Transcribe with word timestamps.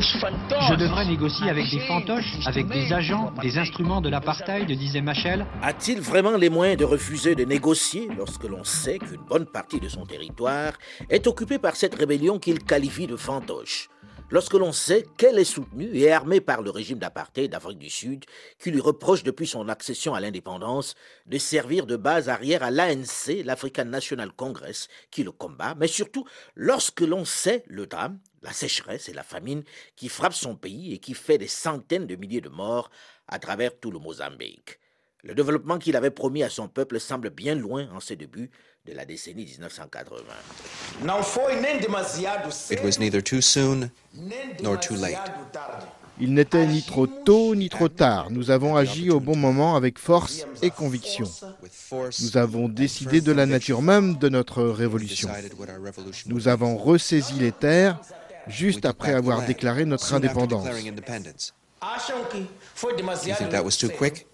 Je 0.00 0.74
devrais 0.74 1.04
négocier 1.04 1.50
avec 1.50 1.70
des 1.70 1.80
fantoches, 1.80 2.46
avec 2.46 2.66
des 2.68 2.94
agents, 2.94 3.30
des 3.42 3.58
instruments 3.58 4.00
de 4.00 4.08
l'apartheid, 4.08 4.66
disait 4.66 5.02
Machel. 5.02 5.44
A-t-il 5.62 6.00
vraiment 6.00 6.38
les 6.38 6.48
moyens 6.48 6.78
de 6.78 6.86
refuser 6.86 7.34
de 7.34 7.44
négocier 7.44 8.08
lorsque 8.16 8.44
l'on 8.44 8.64
sait 8.64 8.98
qu'une 8.98 9.20
bonne 9.28 9.44
partie 9.44 9.80
de 9.80 9.88
son 9.90 10.06
territoire 10.06 10.72
est 11.10 11.26
occupée 11.26 11.58
par 11.58 11.76
cette 11.76 11.94
rébellion 11.94 12.38
qu'il 12.38 12.64
qualifie 12.64 13.06
de 13.06 13.16
fantoche? 13.16 13.90
Lorsque 14.30 14.54
l'on 14.54 14.72
sait 14.72 15.04
qu'elle 15.18 15.38
est 15.38 15.44
soutenue 15.44 15.90
et 15.92 16.10
armée 16.10 16.40
par 16.40 16.62
le 16.62 16.70
régime 16.70 16.98
d'apartheid 16.98 17.50
d'Afrique 17.50 17.78
du 17.78 17.90
Sud, 17.90 18.24
qui 18.58 18.70
lui 18.70 18.80
reproche 18.80 19.24
depuis 19.24 19.46
son 19.46 19.68
accession 19.68 20.14
à 20.14 20.20
l'indépendance 20.20 20.94
de 21.26 21.36
servir 21.36 21.84
de 21.84 21.96
base 21.96 22.30
arrière 22.30 22.62
à 22.62 22.70
l'ANC, 22.70 23.44
l'African 23.44 23.84
National 23.84 24.32
Congress, 24.32 24.88
qui 25.10 25.22
le 25.22 25.32
combat, 25.32 25.74
mais 25.78 25.86
surtout 25.86 26.24
lorsque 26.56 27.02
l'on 27.02 27.26
sait 27.26 27.62
le 27.66 27.86
drame, 27.86 28.18
la 28.42 28.52
sécheresse 28.52 29.08
et 29.08 29.12
la 29.12 29.22
famine 29.22 29.62
qui 29.96 30.08
frappent 30.08 30.34
son 30.34 30.56
pays 30.56 30.92
et 30.92 30.98
qui 30.98 31.14
fait 31.14 31.38
des 31.38 31.48
centaines 31.48 32.06
de 32.06 32.16
milliers 32.16 32.40
de 32.40 32.48
morts 32.48 32.90
à 33.28 33.38
travers 33.38 33.78
tout 33.78 33.90
le 33.90 33.98
Mozambique. 33.98 34.78
Le 35.24 35.34
développement 35.34 35.78
qu'il 35.78 35.94
avait 35.94 36.10
promis 36.10 36.42
à 36.42 36.50
son 36.50 36.66
peuple 36.66 36.98
semble 36.98 37.30
bien 37.30 37.54
loin 37.54 37.88
en 37.92 38.00
ses 38.00 38.16
débuts 38.16 38.50
de 38.84 38.92
la 38.92 39.04
décennie 39.04 39.44
1980. 39.44 40.16
It 42.70 42.82
was 42.82 42.98
neither 42.98 43.22
too 43.22 43.40
soon 43.40 43.90
nor 44.62 44.80
too 44.80 44.96
late. 44.96 45.30
Il 46.20 46.34
n'était 46.34 46.66
ni 46.66 46.82
trop 46.82 47.06
tôt 47.06 47.54
ni 47.54 47.68
trop 47.68 47.88
tard. 47.88 48.30
Nous 48.30 48.50
avons 48.50 48.76
agi 48.76 49.10
au 49.10 49.18
bon 49.18 49.36
moment 49.36 49.76
avec 49.76 49.98
force 49.98 50.46
et 50.60 50.70
conviction. 50.70 51.26
Nous 52.20 52.36
avons 52.36 52.68
décidé 52.68 53.20
de 53.20 53.32
la 53.32 53.46
nature 53.46 53.80
même 53.80 54.16
de 54.18 54.28
notre 54.28 54.62
révolution. 54.64 55.28
Nous 56.26 56.48
avons 56.48 56.76
ressaisi 56.76 57.34
les 57.34 57.52
terres 57.52 57.98
juste 58.48 58.84
après 58.84 59.14
avoir 59.14 59.44
déclaré 59.44 59.84
notre 59.84 60.12
indépendance. 60.14 60.66
You 63.26 63.34
think 63.34 63.50
that 63.50 63.64
was 63.64 63.76
too 63.76 63.88
quick? 63.88 64.26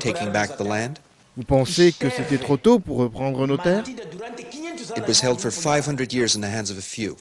Taking 0.00 0.30
back 0.32 0.56
the 0.56 0.64
land? 0.64 0.94
Vous 1.36 1.44
pensez 1.44 1.92
que 1.92 2.10
c'était 2.10 2.38
trop 2.38 2.56
tôt 2.56 2.80
pour 2.80 2.98
reprendre 2.98 3.46
nos 3.46 3.56
terres? 3.56 3.84
It 4.96 5.06
was 5.06 5.22
held 5.22 5.40
for 5.40 5.52
500 5.52 6.12
years 6.12 6.34
in 6.34 6.40
the 6.40 6.46
hands 6.46 6.70
of 6.70 6.78
a 6.78 6.82
few. 6.82 7.16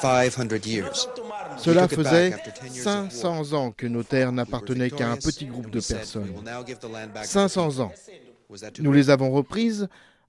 500 0.00 0.66
years. 0.66 1.08
Cela 1.58 1.88
faisait 1.88 2.32
after 2.32 2.52
10 2.52 2.74
years 2.74 2.86
of 2.86 2.94
war. 2.94 3.10
500 3.10 3.52
ans 3.54 3.72
que 3.72 3.86
nos 3.86 4.04
terres 4.04 4.30
n'appartenaient 4.30 4.90
qu'à 4.90 5.10
un 5.10 5.16
petit 5.16 5.46
groupe 5.46 5.70
de 5.70 5.80
personnes. 5.80 6.32
500 7.24 7.80
ans. 7.80 7.92
Nous 8.78 8.92
les 8.92 9.10
avons 9.10 9.32
reprises 9.32 9.88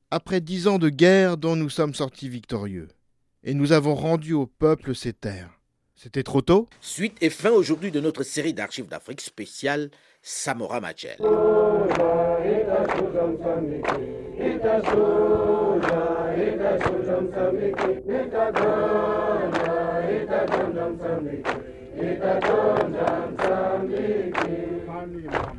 après 0.09 0.41
dix 0.41 0.67
ans 0.67 0.79
de 0.79 0.89
guerre 0.89 1.37
dont 1.37 1.55
nous 1.55 1.69
sommes 1.69 1.93
sortis 1.93 2.29
victorieux. 2.29 2.87
Et 3.43 3.53
nous 3.55 3.71
avons 3.71 3.95
rendu 3.95 4.33
au 4.33 4.45
peuple 4.45 4.93
ses 4.93 5.13
terres. 5.13 5.49
C'était 5.95 6.23
trop 6.23 6.41
tôt? 6.41 6.67
Suite 6.79 7.17
et 7.21 7.29
fin 7.29 7.49
aujourd'hui 7.51 7.91
de 7.91 7.99
notre 7.99 8.23
série 8.23 8.53
d'archives 8.53 8.87
d'Afrique 8.87 9.21
spéciale 9.21 9.89
Samora 10.21 10.79
Machel. 10.79 11.17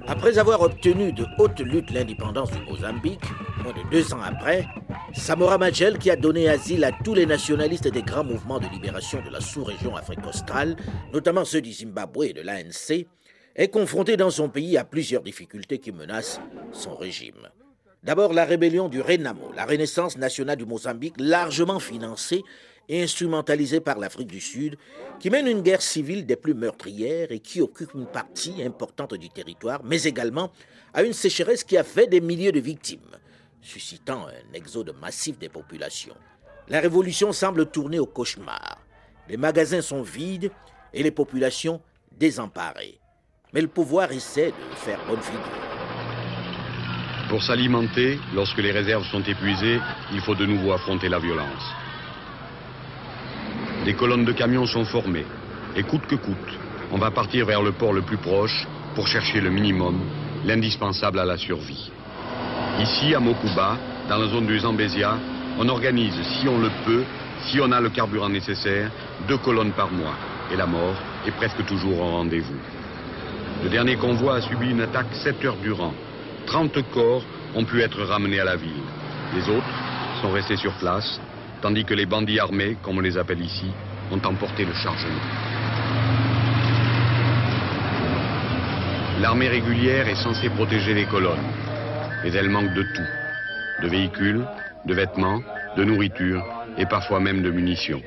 Après 0.07 0.39
avoir 0.39 0.61
obtenu 0.61 1.13
de 1.13 1.25
haute 1.39 1.61
lutte 1.61 1.91
l'indépendance 1.91 2.51
du 2.51 2.61
Mozambique, 2.71 3.25
moins 3.63 3.73
de 3.73 3.91
deux 3.91 4.13
ans 4.15 4.23
après, 4.23 4.67
Samora 5.15 5.59
Machel, 5.59 5.99
qui 5.99 6.11
a 6.11 6.17
donné 6.17 6.49
asile 6.49 6.85
à 6.85 6.93
tous 6.93 7.15
les 7.15 7.27
nationalistes 7.27 7.89
des 7.89 8.03
grands 8.03 8.25
mouvements 8.25 8.59
de 8.59 8.69
libération 8.69 9.21
de 9.23 9.31
la 9.31 9.41
sous-région 9.41 9.97
Afrique 9.97 10.27
australe, 10.27 10.77
notamment 11.13 11.45
ceux 11.45 11.61
du 11.61 11.73
Zimbabwe 11.73 12.25
et 12.25 12.33
de 12.33 12.43
l'ANC, 12.43 13.07
est 13.55 13.69
confronté 13.69 14.17
dans 14.17 14.31
son 14.31 14.49
pays 14.49 14.79
à 14.79 14.85
plusieurs 14.85 15.23
difficultés 15.23 15.79
qui 15.79 15.93
menacent 15.93 16.41
son 16.73 16.95
régime. 16.95 17.49
D'abord 18.03 18.33
la 18.33 18.45
rébellion 18.45 18.89
du 18.89 19.01
Renamo, 19.01 19.53
la 19.55 19.65
renaissance 19.65 20.17
nationale 20.17 20.57
du 20.57 20.67
Mozambique, 20.67 21.15
largement 21.19 21.79
financée 21.79 22.43
instrumentalisée 22.91 23.81
par 23.81 23.99
l'Afrique 23.99 24.29
du 24.29 24.41
Sud, 24.41 24.77
qui 25.21 25.31
mène 25.31 25.47
une 25.47 25.63
guerre 25.63 25.83
civile 25.83 26.27
des 26.27 26.37
plus 26.37 26.55
meurtrières 26.55 27.31
et 27.31 27.41
qui 27.41 27.61
occupe 27.61 27.95
une 27.95 28.07
partie 28.07 28.63
importante 28.63 29.15
du 29.15 29.29
territoire, 29.29 29.83
mais 29.85 30.03
également 30.03 30.51
à 30.95 31.03
une 31.03 31.13
sécheresse 31.13 31.65
qui 31.65 31.77
a 31.77 31.85
fait 31.85 32.07
des 32.07 32.21
milliers 32.21 32.53
de 32.53 32.61
victimes, 32.61 33.01
suscitant 33.61 34.27
un 34.27 34.55
exode 34.55 34.95
massif 35.01 35.39
des 35.39 35.49
populations. 35.49 36.17
La 36.69 36.81
révolution 36.81 37.33
semble 37.33 37.71
tourner 37.71 37.99
au 37.99 38.07
cauchemar. 38.07 38.79
Les 39.29 39.37
magasins 39.37 39.83
sont 39.83 40.03
vides 40.03 40.51
et 40.93 41.03
les 41.03 41.11
populations 41.11 41.81
désemparées. 42.19 42.99
Mais 43.53 43.61
le 43.61 43.69
pouvoir 43.69 44.13
essaie 44.13 44.51
de 44.51 44.77
faire 44.77 45.01
bonne 45.07 45.21
figure. 45.21 45.41
Pour 47.29 47.43
s'alimenter, 47.43 48.19
lorsque 48.35 48.59
les 48.59 48.73
réserves 48.73 49.05
sont 49.05 49.23
épuisées, 49.23 49.79
il 50.13 50.21
faut 50.21 50.35
de 50.35 50.47
nouveau 50.47 50.73
affronter 50.73 51.09
la 51.09 51.19
violence. 51.19 51.82
Des 53.85 53.95
colonnes 53.95 54.25
de 54.25 54.33
camions 54.33 54.67
sont 54.67 54.85
formées, 54.85 55.27
et 55.75 55.83
coûte 55.83 56.07
que 56.07 56.15
coûte, 56.15 56.59
on 56.93 56.99
va 56.99 57.11
partir 57.11 57.47
vers 57.47 57.63
le 57.63 57.73
port 57.73 57.93
le 57.93 58.03
plus 58.03 58.17
proche 58.17 58.67
pour 58.95 59.09
chercher 59.09 59.41
le 59.41 59.51
minimum, 59.51 59.99
l'indispensable 60.45 61.19
à 61.19 61.25
la 61.25 61.37
survie. 61.37 61.91
Ici, 62.81 63.15
à 63.15 63.19
Mokuba, 63.19 63.77
dans 64.09 64.19
la 64.19 64.29
zone 64.29 64.47
du 64.47 64.59
Zambésia, 64.61 65.19
on 65.59 65.69
organise, 65.69 66.15
si 66.23 66.49
on 66.49 66.59
le 66.59 66.71
peut, 66.85 67.03
si 67.47 67.61
on 67.61 67.73
a 67.73 67.81
le 67.81 67.91
carburant 67.91 68.29
nécessaire, 68.29 68.91
deux 69.27 69.39
colonnes 69.39 69.73
par 69.73 69.91
mois, 69.91 70.15
et 70.53 70.57
la 70.57 70.67
mort 70.67 70.95
est 71.27 71.33
presque 71.33 71.65
toujours 71.67 72.01
au 72.01 72.11
rendez-vous. 72.11 72.61
Le 73.65 73.69
dernier 73.69 73.97
convoi 73.97 74.37
a 74.37 74.41
subi 74.43 74.71
une 74.71 74.83
attaque 74.83 75.13
7 75.13 75.45
heures 75.45 75.57
durant. 75.63 75.93
30 76.47 76.79
corps 76.93 77.23
ont 77.55 77.65
pu 77.65 77.81
être 77.81 78.03
ramenés 78.03 78.41
à 78.41 78.45
la 78.45 78.57
ville. 78.57 78.83
Les 79.35 79.49
autres 79.49 79.67
sont 80.21 80.31
restés 80.31 80.57
sur 80.57 80.73
place, 80.75 81.21
tandis 81.63 81.85
que 81.85 81.95
les 81.95 82.07
bandits 82.07 82.41
armés, 82.41 82.77
comme 82.83 82.99
on 82.99 83.01
les 83.01 83.17
appelle 83.17 83.41
ici, 83.41 83.71
ont 84.11 84.21
emporté 84.27 84.65
le 84.65 84.75
chargement. 84.75 85.23
L'armée 89.21 89.49
régulière 89.49 90.09
est 90.09 90.17
censée 90.17 90.51
protéger 90.51 90.93
les 90.93 91.07
colonnes, 91.07 91.47
mais 92.25 92.33
elle 92.33 92.49
manque 92.49 92.75
de 92.75 92.83
tout. 92.83 93.83
De 93.83 93.89
véhicules, 93.89 94.45
de 94.85 94.95
vêtements, 94.95 95.41
de 95.77 95.85
nourriture 95.85 96.45
et 96.77 96.87
parfois 96.87 97.21
même 97.21 97.43
de 97.43 97.51
munitions. 97.51 98.03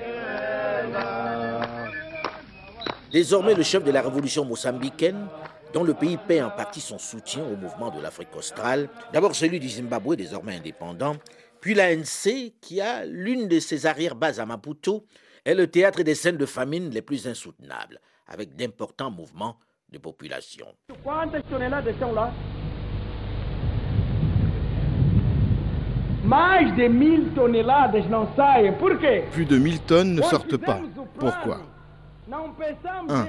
Désormais, 3.11 3.53
le 3.53 3.63
chef 3.63 3.85
de 3.85 3.91
la 3.91 4.01
révolution 4.01 4.43
mozambicaine, 4.43 5.27
dont 5.73 5.85
le 5.85 5.93
pays 5.93 6.17
paie 6.17 6.41
en 6.41 6.49
partie 6.49 6.81
son 6.81 6.99
soutien 6.99 7.43
au 7.43 7.55
mouvement 7.55 7.89
de 7.89 8.01
l'Afrique 8.01 8.35
australe, 8.35 8.89
d'abord 9.13 9.33
celui 9.35 9.61
du 9.61 9.69
Zimbabwe, 9.69 10.16
désormais 10.16 10.57
indépendant, 10.57 11.16
puis 11.66 11.74
l'ANC, 11.74 12.53
qui 12.62 12.80
a 12.80 13.06
l'une 13.06 13.48
de 13.48 13.59
ses 13.59 13.88
arrière-bases 13.88 14.40
à 14.40 14.46
Maputo, 14.46 15.03
est 15.44 15.56
le 15.56 15.66
théâtre 15.66 16.03
des 16.03 16.14
scènes 16.14 16.38
de 16.38 16.46
famine 16.46 16.92
les 16.92 17.02
plus 17.02 17.26
insoutenables, 17.26 18.00
avec 18.28 18.56
d'importants 18.56 19.09
mouvements 19.09 19.58
de 19.90 19.98
population. 19.98 20.68
Quantas 21.03 21.42
toneladas 21.50 21.96
estão 21.96 22.14
lá? 22.14 22.31
Mais 26.23 26.72
de 26.76 26.88
1000 26.88 27.34
toneladas 27.34 28.08
não 28.11 28.28
saem. 28.35 28.76
Por 28.78 29.00
quê? 29.00 29.23
Plus 29.32 29.46
de 29.46 29.58
1000 29.58 29.79
tonnes 29.88 30.14
ne 30.14 30.22
sortent 30.22 30.58
pas. 30.58 30.82
Pourquoi? 31.18 31.61
1. 33.09 33.28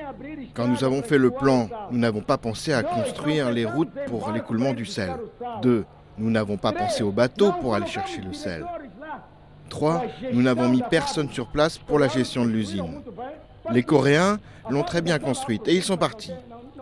Quand 0.53 0.69
nous 0.69 0.85
avons 0.85 1.03
fait 1.03 1.17
le 1.17 1.31
plan, 1.31 1.71
nous 1.91 1.99
n'avons 1.99 2.21
pas 2.21 2.37
pensé 2.37 2.75
à 2.75 2.82
construire 2.82 3.50
les 3.50 3.65
routes 3.65 3.94
pour 4.09 4.31
l'écoulement 4.31 4.75
du 4.75 4.85
sel. 4.85 5.17
2. 5.62 5.87
Nous 6.19 6.31
n'avons 6.31 6.57
pas 6.57 6.73
pensé 6.73 7.03
aux 7.03 7.13
bateaux 7.13 7.53
pour 7.61 7.75
aller 7.75 7.87
chercher 7.87 8.21
le 8.23 8.33
sel. 8.33 8.65
3. 9.69 10.05
Nous 10.33 10.43
n'avons 10.43 10.69
mis 10.69 10.83
personne 10.89 11.31
sur 11.31 11.49
place 11.49 11.79
pour 11.79 11.99
la 11.99 12.09
gestion 12.09 12.45
de 12.45 12.51
l'usine. 12.51 13.03
Les 13.71 13.83
Coréens 13.83 14.39
l'ont 14.71 14.85
très 14.85 15.03
bien 15.03 15.19
construite 15.19 15.67
et 15.69 15.75
ils 15.75 15.83
sont 15.83 15.97
partis. 15.97 16.33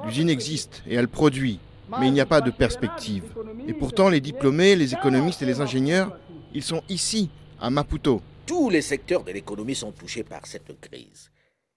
L'usine 0.05 0.29
existe 0.29 0.83
et 0.87 0.95
elle 0.95 1.09
produit, 1.09 1.59
mais 1.99 2.09
il 2.09 2.13
n'y 2.13 2.21
a 2.21 2.27
pas 2.27 2.41
de 2.41 2.51
perspective. 2.51 3.25
Et 3.67 3.73
pourtant, 3.73 4.09
les 4.09 4.21
diplômés, 4.21 4.77
les 4.77 4.93
économistes 4.93 5.43
et 5.43 5.47
les 5.47 5.61
ingénieurs, 5.61 6.17
ils 6.53 6.63
sont 6.63 6.83
ici, 6.89 7.31
à 7.61 7.71
Maputo. 7.71 8.21
Tous 8.47 8.69
les 8.69 8.83
secteurs 8.83 9.25
de 9.25 9.33
l'économie 9.33 9.75
sont 9.75 9.93
touchés 9.93 10.23
par 10.23 10.47
cette 10.47 10.79
crise. 10.81 11.31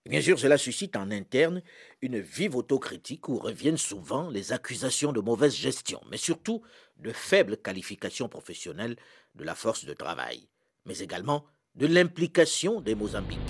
Bien 0.07 0.21
sûr, 0.21 0.39
cela 0.39 0.57
suscite 0.57 0.95
en 0.95 1.11
interne 1.11 1.61
une 2.01 2.19
vive 2.19 2.55
autocritique 2.55 3.27
où 3.29 3.37
reviennent 3.37 3.77
souvent 3.77 4.29
les 4.29 4.53
accusations 4.53 5.11
de 5.11 5.19
mauvaise 5.19 5.55
gestion, 5.55 6.01
mais 6.11 6.17
surtout 6.17 6.61
de 6.97 7.11
faible 7.11 7.57
qualification 7.57 8.29
professionnelle 8.29 8.95
de 9.35 9.43
la 9.43 9.55
force 9.55 9.85
de 9.85 9.93
travail, 9.93 10.47
mais 10.85 10.99
également 10.99 11.45
de 11.75 11.87
l'implication 11.87 12.81
des 12.81 12.95
Mozambicains. 12.95 13.41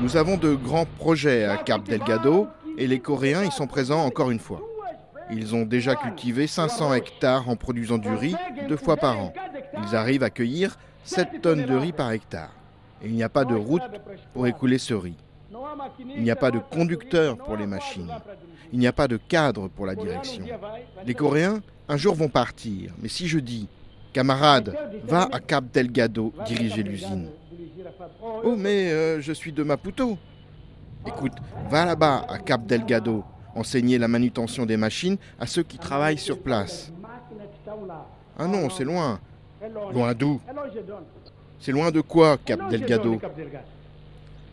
Nous 0.00 0.16
avons 0.16 0.36
de 0.36 0.54
grands 0.54 0.86
projets 0.86 1.44
à 1.44 1.56
Cap 1.56 1.84
Delgado 1.84 2.48
et 2.78 2.86
les 2.86 3.00
Coréens 3.00 3.44
y 3.44 3.50
sont 3.50 3.66
présents 3.66 4.04
encore 4.04 4.30
une 4.30 4.38
fois. 4.38 4.60
Ils 5.30 5.54
ont 5.54 5.62
déjà 5.62 5.94
cultivé 5.94 6.46
500 6.46 6.94
hectares 6.94 7.48
en 7.48 7.56
produisant 7.56 7.98
du 7.98 8.10
riz 8.10 8.34
deux 8.68 8.76
fois 8.76 8.96
par 8.96 9.18
an. 9.18 9.32
Ils 9.82 9.96
arrivent 9.96 10.22
à 10.22 10.30
cueillir 10.30 10.78
7 11.04 11.40
tonnes 11.42 11.66
de 11.66 11.74
riz 11.74 11.92
par 11.92 12.12
hectare. 12.12 12.52
Et 13.02 13.08
il 13.08 13.14
n'y 13.14 13.22
a 13.22 13.28
pas 13.28 13.44
de 13.44 13.54
route 13.54 13.82
pour 14.32 14.46
écouler 14.46 14.78
ce 14.78 14.94
riz. 14.94 15.16
Il 16.16 16.22
n'y 16.22 16.30
a 16.30 16.36
pas 16.36 16.50
de 16.50 16.58
conducteur 16.58 17.36
pour 17.36 17.56
les 17.56 17.66
machines. 17.66 18.10
Il 18.72 18.78
n'y 18.78 18.86
a 18.86 18.92
pas 18.92 19.08
de 19.08 19.16
cadre 19.16 19.68
pour 19.68 19.86
la 19.86 19.94
direction. 19.94 20.44
Les 21.04 21.14
Coréens, 21.14 21.60
un 21.88 21.96
jour, 21.96 22.14
vont 22.14 22.28
partir. 22.28 22.92
Mais 23.00 23.08
si 23.08 23.26
je 23.28 23.38
dis, 23.38 23.68
camarade, 24.12 24.74
va 25.04 25.28
à 25.32 25.40
Cap 25.40 25.64
Delgado 25.72 26.32
diriger 26.46 26.82
l'usine. 26.82 27.28
Oh, 28.22 28.54
mais 28.56 28.90
euh, 28.90 29.20
je 29.20 29.32
suis 29.32 29.52
de 29.52 29.62
Maputo. 29.62 30.16
Écoute, 31.06 31.32
va 31.68 31.84
là-bas 31.84 32.24
à 32.28 32.38
Cap 32.38 32.64
Delgado, 32.64 33.24
enseigner 33.54 33.98
la 33.98 34.08
manutention 34.08 34.66
des 34.66 34.76
machines 34.76 35.16
à 35.38 35.46
ceux 35.46 35.62
qui 35.62 35.78
travaillent 35.78 36.18
sur 36.18 36.40
place. 36.40 36.92
Ah 38.38 38.46
non, 38.46 38.70
c'est 38.70 38.84
loin. 38.84 39.20
Loin 39.92 40.14
d'où 40.14 40.40
C'est 41.60 41.72
loin 41.72 41.90
de 41.90 42.00
quoi, 42.00 42.38
Cap 42.38 42.68
Delgado 42.68 43.20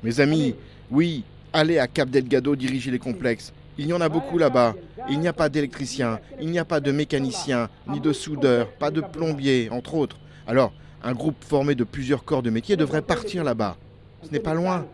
Mes 0.03 0.19
amis, 0.19 0.55
oui, 0.91 1.23
allez 1.51 1.79
à 1.79 1.87
Cap 1.87 2.09
Delgado 2.09 2.55
diriger 2.55 2.91
les 2.91 2.99
complexes. 2.99 3.51
Il 3.77 3.87
y 3.87 3.93
en 3.93 4.01
a 4.01 4.09
beaucoup 4.09 4.37
là-bas. 4.37 4.75
Il 5.09 5.19
n'y 5.19 5.27
a 5.27 5.33
pas 5.33 5.49
d'électricien, 5.49 6.19
il 6.39 6.51
n'y 6.51 6.59
a 6.59 6.65
pas 6.65 6.79
de 6.79 6.91
mécanicien, 6.91 7.69
ni 7.87 7.99
de 7.99 8.13
soudeur, 8.13 8.71
pas 8.73 8.91
de 8.91 9.01
plombier, 9.01 9.69
entre 9.71 9.95
autres. 9.95 10.17
Alors, 10.45 10.73
un 11.01 11.13
groupe 11.13 11.43
formé 11.43 11.75
de 11.75 11.83
plusieurs 11.83 12.23
corps 12.23 12.43
de 12.43 12.49
métier 12.49 12.75
devrait 12.75 13.01
partir 13.01 13.43
là-bas. 13.43 13.77
Ce 14.23 14.29
n'est 14.29 14.39
pas 14.39 14.53
loin. 14.53 14.85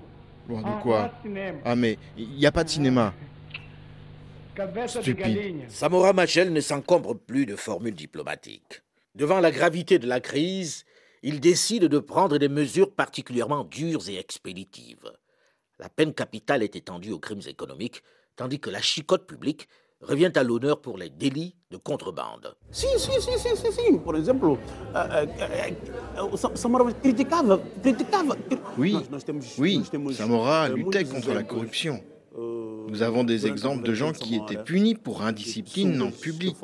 Loin 0.47 0.61
de 0.61 0.81
quoi 0.83 1.11
Ah 1.65 1.75
mais 1.75 1.97
il 2.17 2.29
n'y 2.29 2.45
a 2.45 2.51
pas 2.51 2.63
de 2.63 2.69
cinéma. 2.69 3.13
Stupide. 4.87 5.63
Samora 5.67 6.13
Machel 6.13 6.53
ne 6.53 6.61
s'encombre 6.61 7.15
plus 7.15 7.45
de 7.45 7.55
formules 7.55 7.95
diplomatiques. 7.95 8.83
Devant 9.15 9.39
la 9.39 9.49
gravité 9.49 9.97
de 9.97 10.07
la 10.07 10.19
crise, 10.19 10.83
il 11.23 11.39
décide 11.39 11.85
de 11.85 11.99
prendre 11.99 12.37
des 12.37 12.49
mesures 12.49 12.91
particulièrement 12.93 13.63
dures 13.63 14.09
et 14.09 14.17
expéditives. 14.17 15.09
La 15.79 15.87
peine 15.87 16.13
capitale 16.13 16.63
est 16.63 16.75
étendue 16.75 17.13
aux 17.13 17.19
crimes 17.19 17.47
économiques, 17.47 18.03
tandis 18.35 18.59
que 18.59 18.69
la 18.69 18.81
chicote 18.81 19.25
publique 19.25 19.69
revient 20.01 20.31
à 20.35 20.43
l'honneur 20.43 20.81
pour 20.81 20.97
les 20.97 21.09
délits 21.09 21.55
de 21.71 21.77
contrebande. 21.77 22.57
Si, 22.71 22.87
si, 22.97 23.11
si, 23.21 23.39
si, 23.39 23.55
si, 23.55 23.71
si. 23.71 23.97
Por 24.03 24.17
exemplo, 24.17 24.57
Samora 26.55 26.91
criticava, 26.91 27.57
criticava. 27.81 28.35
Oui, 28.77 28.97
oui, 29.57 29.81
Samora 30.11 30.67
luttait 30.67 31.05
contre 31.05 31.33
la 31.33 31.43
corruption. 31.43 32.03
Nous 32.37 33.01
avons 33.01 33.23
des 33.23 33.47
exemples 33.47 33.83
de 33.83 33.93
gens 33.93 34.11
qui 34.11 34.35
étaient 34.35 34.61
punis 34.61 34.95
pour 34.95 35.21
indiscipline 35.21 36.01
en 36.01 36.11
public. 36.11 36.57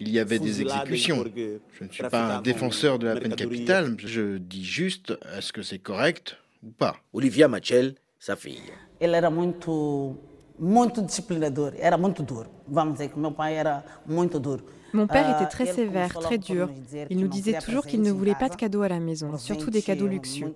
Il 0.00 0.10
y 0.10 0.18
avait 0.18 0.38
des 0.38 0.62
exécutions. 0.62 1.24
Je 1.34 1.84
ne 1.84 1.90
suis 1.90 2.02
pas 2.04 2.36
un 2.36 2.42
défenseur 2.42 2.98
de 2.98 3.06
la 3.06 3.20
peine 3.20 3.36
capitale, 3.36 3.96
je 3.98 4.38
dis 4.38 4.64
juste 4.64 5.12
est-ce 5.36 5.52
que 5.52 5.62
c'est 5.62 5.78
correct 5.78 6.36
ou 6.62 6.70
pas? 6.70 6.96
Olivia 7.12 7.48
Machel, 7.48 7.94
sa 8.18 8.36
fille. 8.36 8.72
Ele 9.00 9.14
era 9.14 9.30
muito 9.30 10.16
muito 10.58 11.00
disciplinador, 11.00 11.72
era 11.78 11.96
muito 11.96 12.22
duro. 12.22 12.48
Vamos 12.68 12.94
dizer 12.94 13.10
que 13.10 13.18
meu 13.18 13.32
pai 13.32 13.54
era 13.54 13.84
muito 14.06 14.38
duro. 14.38 14.62
Mon 14.92 15.06
père 15.06 15.30
était 15.36 15.48
très 15.48 15.66
sévère, 15.66 16.12
très 16.14 16.38
dur. 16.38 16.68
Il 17.10 17.18
nous 17.18 17.28
disait 17.28 17.58
toujours 17.58 17.86
qu'il 17.86 18.02
ne 18.02 18.10
voulait 18.10 18.34
pas 18.34 18.48
de 18.48 18.56
cadeaux 18.56 18.82
à 18.82 18.88
la 18.88 18.98
maison, 18.98 19.36
surtout 19.38 19.70
des 19.70 19.82
cadeaux 19.82 20.08
luxueux. 20.08 20.54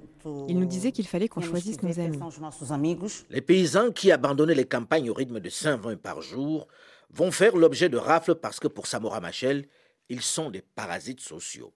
Il 0.48 0.58
nous 0.58 0.66
disait 0.66 0.92
qu'il 0.92 1.06
fallait 1.06 1.28
qu'on 1.28 1.40
choisisse 1.40 1.82
nos 1.82 2.72
amis. 2.72 2.98
Les 3.30 3.40
paysans 3.40 3.92
qui 3.92 4.10
abandonnaient 4.10 4.54
les 4.54 4.64
campagnes 4.64 5.10
au 5.10 5.14
rythme 5.14 5.38
de 5.38 5.48
120 5.48 5.96
par 6.00 6.20
jour 6.20 6.66
vont 7.10 7.30
faire 7.30 7.56
l'objet 7.56 7.88
de 7.88 7.96
rafles 7.96 8.34
parce 8.34 8.60
que 8.60 8.68
pour 8.68 8.86
Samora 8.86 9.20
Machel, 9.20 9.66
ils 10.08 10.22
sont 10.22 10.50
des 10.50 10.62
parasites 10.62 11.20
sociaux. 11.20 11.72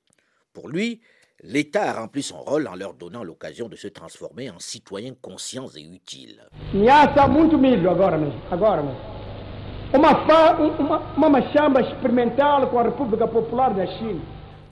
Pour 0.52 0.68
lui, 0.68 1.00
l'État 1.42 1.90
a 1.90 2.00
rempli 2.00 2.22
son 2.22 2.40
rôle 2.40 2.66
en 2.66 2.74
leur 2.74 2.94
donnant 2.94 3.24
l'occasion 3.24 3.68
de 3.68 3.76
se 3.76 3.88
transformer 3.88 4.50
en 4.50 4.58
citoyens 4.58 5.14
conscients 5.20 5.68
et 5.76 5.82
utiles. 5.82 6.42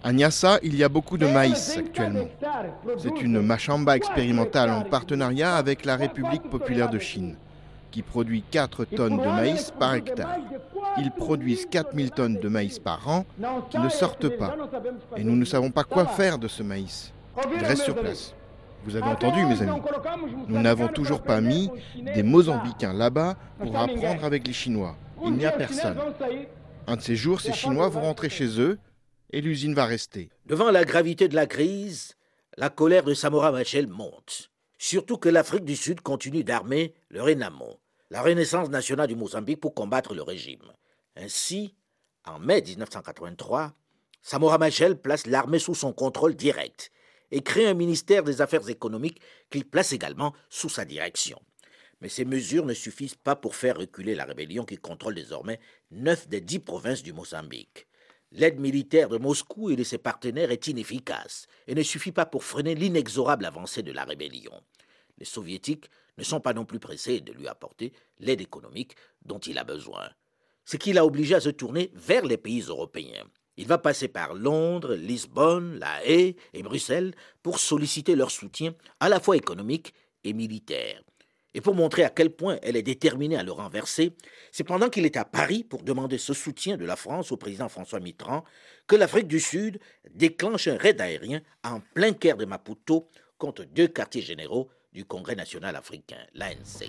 À 0.04 0.12
Nyassa, 0.12 0.58
il 0.62 0.76
y 0.76 0.84
a 0.84 0.88
beaucoup 0.88 1.16
de 1.16 1.26
maïs 1.26 1.76
actuellement. 1.78 2.28
C'est 2.98 3.20
une 3.22 3.40
machamba 3.40 3.96
expérimentale 3.96 4.70
en 4.70 4.82
partenariat 4.82 5.56
avec 5.56 5.84
la 5.84 5.96
République 5.96 6.48
populaire 6.50 6.90
de 6.90 6.98
Chine, 6.98 7.36
qui 7.90 8.02
produit 8.02 8.42
4 8.50 8.84
tonnes 8.84 9.18
de 9.18 9.26
maïs 9.26 9.72
par 9.78 9.94
hectare. 9.94 10.36
Ils 10.98 11.10
produisent 11.10 11.66
4000 11.66 12.10
tonnes 12.10 12.36
de 12.36 12.48
maïs 12.48 12.78
par 12.78 13.08
an 13.08 13.24
qui 13.70 13.78
ne 13.78 13.88
sortent 13.88 14.28
pas. 14.36 14.56
Et 15.16 15.24
nous 15.24 15.36
ne 15.36 15.44
savons 15.44 15.70
pas 15.70 15.84
quoi 15.84 16.06
faire 16.06 16.38
de 16.38 16.48
ce 16.48 16.62
maïs. 16.62 17.12
Il 17.54 17.64
reste 17.64 17.82
sur 17.84 17.94
place. 17.94 18.34
Vous 18.84 18.94
avez 18.94 19.06
entendu, 19.06 19.44
mes 19.44 19.60
amis 19.62 19.80
Nous 20.48 20.60
n'avons 20.60 20.88
toujours 20.88 21.22
pas 21.22 21.40
mis 21.40 21.70
des 22.00 22.22
Mozambicains 22.22 22.92
là-bas 22.92 23.36
pour 23.58 23.76
apprendre 23.76 24.24
avec 24.24 24.46
les 24.46 24.52
Chinois. 24.52 24.96
Il 25.24 25.32
n'y 25.32 25.46
a 25.46 25.52
personne. 25.52 25.98
Un 26.86 26.96
de 26.96 27.00
ces 27.00 27.16
jours, 27.16 27.40
ces 27.40 27.52
Chinois 27.52 27.88
vont 27.88 28.02
rentrer 28.02 28.28
chez 28.28 28.60
eux 28.60 28.78
et 29.32 29.40
l'usine 29.40 29.74
va 29.74 29.86
rester. 29.86 30.30
Devant 30.46 30.70
la 30.70 30.84
gravité 30.84 31.26
de 31.26 31.34
la 31.34 31.46
crise, 31.46 32.14
la 32.56 32.70
colère 32.70 33.02
de 33.02 33.12
Samora 33.12 33.50
Machel 33.50 33.88
monte. 33.88 34.50
Surtout 34.78 35.16
que 35.16 35.28
l'Afrique 35.28 35.64
du 35.64 35.76
Sud 35.76 36.00
continue 36.00 36.44
d'armer 36.44 36.94
le 37.08 37.22
Renamo, 37.22 37.80
la 38.10 38.22
Renaissance 38.22 38.68
nationale 38.68 39.08
du 39.08 39.16
Mozambique, 39.16 39.60
pour 39.60 39.74
combattre 39.74 40.14
le 40.14 40.22
régime. 40.22 40.72
Ainsi, 41.16 41.74
en 42.24 42.38
mai 42.38 42.62
1983, 42.62 43.74
Samora 44.22 44.58
Machel 44.58 45.00
place 45.00 45.26
l'armée 45.26 45.58
sous 45.58 45.74
son 45.74 45.92
contrôle 45.92 46.34
direct 46.34 46.92
et 47.30 47.42
crée 47.42 47.66
un 47.66 47.74
ministère 47.74 48.22
des 48.22 48.40
Affaires 48.40 48.68
économiques 48.68 49.20
qu'il 49.50 49.64
place 49.64 49.92
également 49.92 50.34
sous 50.50 50.68
sa 50.68 50.84
direction. 50.84 51.40
Mais 52.00 52.08
ces 52.08 52.24
mesures 52.24 52.66
ne 52.66 52.74
suffisent 52.74 53.14
pas 53.14 53.36
pour 53.36 53.56
faire 53.56 53.78
reculer 53.78 54.14
la 54.14 54.24
rébellion 54.24 54.64
qui 54.64 54.76
contrôle 54.76 55.14
désormais 55.14 55.58
neuf 55.90 56.28
des 56.28 56.40
dix 56.40 56.58
provinces 56.58 57.02
du 57.02 57.12
Mozambique. 57.12 57.86
L'aide 58.32 58.58
militaire 58.58 59.08
de 59.08 59.18
Moscou 59.18 59.70
et 59.70 59.76
de 59.76 59.84
ses 59.84 59.98
partenaires 59.98 60.50
est 60.50 60.66
inefficace 60.66 61.46
et 61.66 61.74
ne 61.74 61.82
suffit 61.82 62.12
pas 62.12 62.26
pour 62.26 62.44
freiner 62.44 62.74
l'inexorable 62.74 63.44
avancée 63.44 63.82
de 63.82 63.92
la 63.92 64.04
rébellion. 64.04 64.60
Les 65.18 65.24
soviétiques 65.24 65.88
ne 66.18 66.24
sont 66.24 66.40
pas 66.40 66.52
non 66.52 66.64
plus 66.64 66.80
pressés 66.80 67.20
de 67.20 67.32
lui 67.32 67.48
apporter 67.48 67.92
l'aide 68.18 68.40
économique 68.40 68.96
dont 69.24 69.38
il 69.38 69.58
a 69.58 69.64
besoin. 69.64 70.08
Ce 70.64 70.76
qui 70.76 70.92
l'a 70.92 71.06
obligé 71.06 71.34
à 71.34 71.40
se 71.40 71.50
tourner 71.50 71.90
vers 71.94 72.26
les 72.26 72.36
pays 72.36 72.62
européens. 72.62 73.24
Il 73.56 73.66
va 73.66 73.78
passer 73.78 74.08
par 74.08 74.34
Londres, 74.34 74.94
Lisbonne, 74.94 75.78
La 75.78 76.04
Haye 76.04 76.36
et 76.52 76.62
Bruxelles 76.62 77.14
pour 77.42 77.58
solliciter 77.58 78.16
leur 78.16 78.30
soutien 78.30 78.74
à 79.00 79.08
la 79.08 79.20
fois 79.20 79.36
économique 79.36 79.94
et 80.24 80.32
militaire. 80.32 81.02
Et 81.56 81.62
pour 81.62 81.74
montrer 81.74 82.04
à 82.04 82.10
quel 82.10 82.28
point 82.28 82.58
elle 82.62 82.76
est 82.76 82.82
déterminée 82.82 83.38
à 83.38 83.42
le 83.42 83.50
renverser, 83.50 84.12
c'est 84.52 84.62
pendant 84.62 84.90
qu'il 84.90 85.06
est 85.06 85.16
à 85.16 85.24
Paris 85.24 85.64
pour 85.64 85.82
demander 85.82 86.18
ce 86.18 86.34
soutien 86.34 86.76
de 86.76 86.84
la 86.84 86.96
France 86.96 87.32
au 87.32 87.38
président 87.38 87.70
François 87.70 87.98
Mitterrand 87.98 88.44
que 88.86 88.94
l'Afrique 88.94 89.26
du 89.26 89.40
Sud 89.40 89.80
déclenche 90.10 90.68
un 90.68 90.76
raid 90.76 91.00
aérien 91.00 91.40
en 91.64 91.80
plein 91.94 92.12
cœur 92.12 92.36
de 92.36 92.44
Maputo 92.44 93.08
contre 93.38 93.64
deux 93.64 93.88
quartiers 93.88 94.20
généraux 94.20 94.68
du 94.96 95.04
Congrès 95.04 95.34
national 95.34 95.76
africain, 95.76 96.16
l'ANC. 96.34 96.88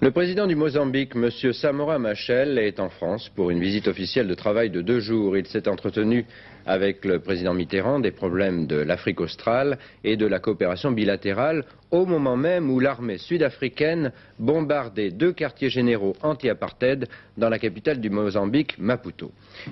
Le 0.00 0.10
président 0.10 0.48
du 0.48 0.56
Mozambique, 0.56 1.12
M. 1.14 1.30
Samora 1.52 1.96
Machel, 1.96 2.58
est 2.58 2.80
en 2.80 2.88
France 2.88 3.30
pour 3.36 3.50
une 3.50 3.60
visite 3.60 3.86
officielle 3.86 4.26
de 4.26 4.34
travail 4.34 4.68
de 4.68 4.82
deux 4.82 4.98
jours. 4.98 5.36
Il 5.36 5.46
s'est 5.46 5.68
entretenu 5.68 6.26
avec 6.66 7.04
le 7.04 7.20
président 7.20 7.54
Mitterrand 7.54 8.00
des 8.00 8.10
problèmes 8.10 8.66
de 8.66 8.74
l'Afrique 8.74 9.20
australe 9.20 9.78
et 10.02 10.16
de 10.16 10.26
la 10.26 10.40
coopération 10.40 10.90
bilatérale 10.90 11.64
au 11.92 12.04
moment 12.04 12.36
même 12.36 12.68
où 12.68 12.80
l'armée 12.80 13.18
sud-africaine 13.18 14.10
bombardait 14.40 15.12
deux 15.12 15.32
quartiers 15.32 15.70
généraux 15.70 16.16
anti-apartheid 16.22 17.06
dans 17.38 17.48
la 17.48 17.60
capitale 17.60 18.00
du 18.00 18.10
Mozambique, 18.10 18.76
Maputo. 18.76 19.30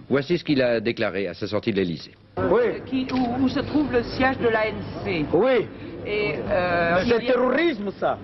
Voici 0.09 0.39
ce 0.39 0.45
qu'il 0.45 0.63
a 0.63 0.79
déclaré 0.79 1.27
à 1.27 1.35
sa 1.35 1.49
sortie 1.49 1.73
de 1.73 1.77
l'Elysée. 1.79 2.15
Oui. 2.37 3.07
où, 3.41 3.49
se 3.49 3.61
trouve 3.61 3.93
le 3.93 4.05
siège 4.05 4.39
de 4.39 4.49
l'ANC 4.49 5.27
Oui. 5.33 5.67
Euh, 6.07 7.05
c'est 7.09 7.27
terrorisme, 7.27 7.91
ça. 7.99 8.19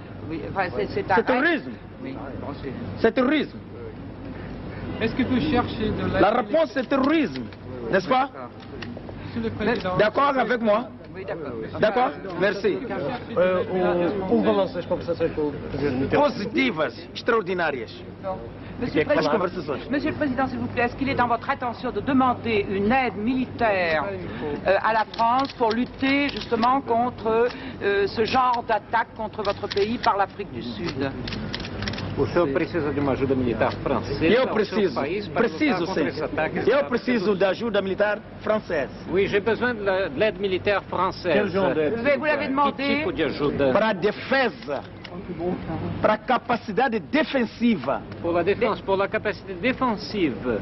c'est 0.95 1.07
terrorisme. 1.25 1.71
c'est 2.99 3.13
terrorisme. 3.13 3.59
Est-ce 5.01 5.15
que 5.15 5.23
vous 5.23 5.41
cherchez 5.51 5.91
de 5.91 6.13
la... 6.13 6.21
La 6.21 6.31
réponse, 6.31 6.71
c'est 6.75 6.87
terrorisme, 6.89 7.45
n'est-ce 7.91 8.09
pas? 8.09 8.31
D'accord 9.99 10.35
avec 10.37 10.61
moi 10.61 10.91
D'accord. 11.81 12.13
Merci. 12.39 12.79
Como 14.29 14.43
vão 14.43 14.61
as 14.61 14.87
conversações 14.87 15.33
com 15.33 15.49
o 15.49 15.53
Presidente 15.53 16.17
Positivas, 16.17 17.09
extraordinárias. 17.15 17.93
Monsieur 18.81 19.03
le, 19.03 19.07
Président, 19.07 19.39
Monsieur 19.91 20.11
le 20.11 20.17
Président, 20.17 20.47
s'il 20.47 20.59
vous 20.59 20.67
plaît, 20.69 20.85
est-ce 20.85 20.97
qu'il 20.97 21.11
est 21.11 21.15
dans 21.15 21.27
votre 21.27 21.51
intention 21.51 21.91
de 21.91 22.01
demander 22.01 22.65
une 22.71 22.91
aide 22.91 23.17
militaire 23.17 24.05
euh, 24.67 24.77
à 24.83 24.95
la 24.95 25.05
France 25.05 25.53
pour 25.53 25.71
lutter 25.71 26.31
justement 26.31 26.81
contre 26.81 27.49
euh, 27.83 28.07
ce 28.07 28.25
genre 28.25 28.65
d'attaque 28.67 29.09
contre 29.17 29.43
votre 29.43 29.69
pays 29.69 29.99
par 29.99 30.17
l'Afrique 30.17 30.51
du 30.53 30.63
Sud? 30.63 31.11
O 32.21 32.27
senhor 32.27 32.49
precisa 32.49 32.93
de 32.93 33.01
uma 33.01 33.13
ajuda 33.13 33.35
militar 33.35 33.73
francesa? 33.83 34.27
Eu 34.27 34.47
preciso, 34.49 35.01
preciso 35.33 35.87
sim. 35.87 36.71
Eu 36.71 36.85
preciso 36.85 37.35
da 37.35 37.49
ajuda 37.49 37.81
militar 37.81 38.19
francesa. 38.43 38.93
Oui, 39.11 39.27
j'ai 39.27 39.41
besoin 39.41 39.75
de 39.75 39.83
l'aide 40.19 40.39
militaire 40.39 40.83
française. 40.83 41.33
Quel 41.33 41.49
genre 41.49 41.75
d'aide? 41.75 41.97
Vous 41.97 42.25
l'avez 42.27 42.49
demandé? 42.49 42.87
Que 42.87 42.97
tipo 42.97 43.13
de 43.13 43.25
ajuda? 43.25 43.73
Para 43.73 43.89
a 43.89 43.93
defesa. 43.95 44.83
Para 46.03 46.13
a 46.15 46.19
capacidade 46.19 47.01
defensiva. 47.01 48.03
Pour 48.21 48.33
la 48.33 48.45
défense, 48.45 48.83
pour 48.83 48.97
la 48.99 49.09
capacité 49.09 49.55
défensive. 49.55 50.61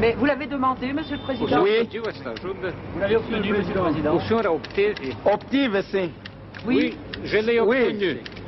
Mais 0.00 0.14
vous 0.16 0.26
l'avez 0.26 0.46
demandé, 0.46 0.92
Monsieur 0.92 1.16
le 1.16 1.22
Président 1.22 1.62
Oui. 1.62 1.88
Vous 2.92 2.98
l'avez 2.98 3.16
obtenu, 3.16 3.52
Monsieur 3.52 3.74
le 3.74 3.80
Président. 3.80 4.16
O 4.16 4.20
senhor 4.20 4.46
a 4.46 4.52
obteve? 4.52 5.14
Obtive, 5.24 5.80
sim. 5.82 6.10
Oui, 6.66 6.76
oui 6.76 6.98
je 7.24 7.38
l'ai 7.38 7.60
obtenu. 7.60 8.18
Oui. 8.18 8.43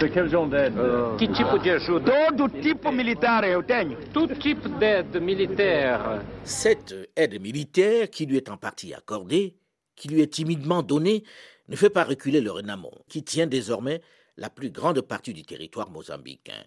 C'est 0.00 0.10
quel 0.10 0.30
genre 0.30 0.48
d'aide? 0.48 0.74
Que 1.18 1.26
tipo 1.26 1.58
de 1.58 1.70
ajuda? 1.70 2.30
Todo 2.30 2.48
tipo 2.48 2.90
militar 2.90 3.44
eu 3.44 3.62
tenho. 3.62 3.96
Tout 4.14 4.28
type 4.40 4.66
d'aide 4.78 5.20
militaire. 5.20 6.22
Cette 6.42 6.94
aide 7.14 7.38
militaire 7.40 8.08
qui 8.08 8.24
lui 8.24 8.38
est 8.38 8.48
en 8.48 8.56
partie 8.56 8.94
accordée, 8.94 9.56
qui 9.94 10.08
lui 10.08 10.22
est 10.22 10.32
timidement 10.32 10.82
donnée, 10.82 11.22
ne 11.68 11.76
fait 11.76 11.90
pas 11.90 12.04
reculer 12.04 12.40
le 12.40 12.50
Renamo, 12.50 12.92
qui 13.08 13.22
tient 13.22 13.46
désormais 13.46 14.00
la 14.38 14.48
plus 14.48 14.70
grande 14.70 15.02
partie 15.02 15.34
du 15.34 15.42
territoire 15.42 15.90
mozambicain. 15.90 16.64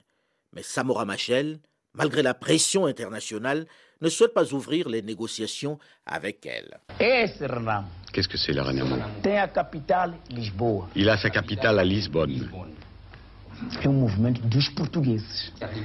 Mais 0.54 0.62
Samora 0.62 1.06
Machel, 1.06 1.60
malgré 1.98 2.22
la 2.22 2.34
pression 2.34 2.86
internationale, 2.86 3.66
ne 4.02 4.10
souhaite 4.10 4.34
pas 4.34 4.54
ouvrir 4.54 4.88
les 4.88 5.02
négociations 5.02 5.80
avec 6.06 6.46
elle. 6.46 6.78
Qu'est-ce 8.14 8.28
que 8.28 8.38
c'est 8.38 8.54
Lisboa. 10.30 10.88
Il 10.96 11.10
a 11.10 11.18
sa 11.18 11.30
capitale 11.30 11.80
à 11.80 11.84
Lisbonne. 11.84 12.50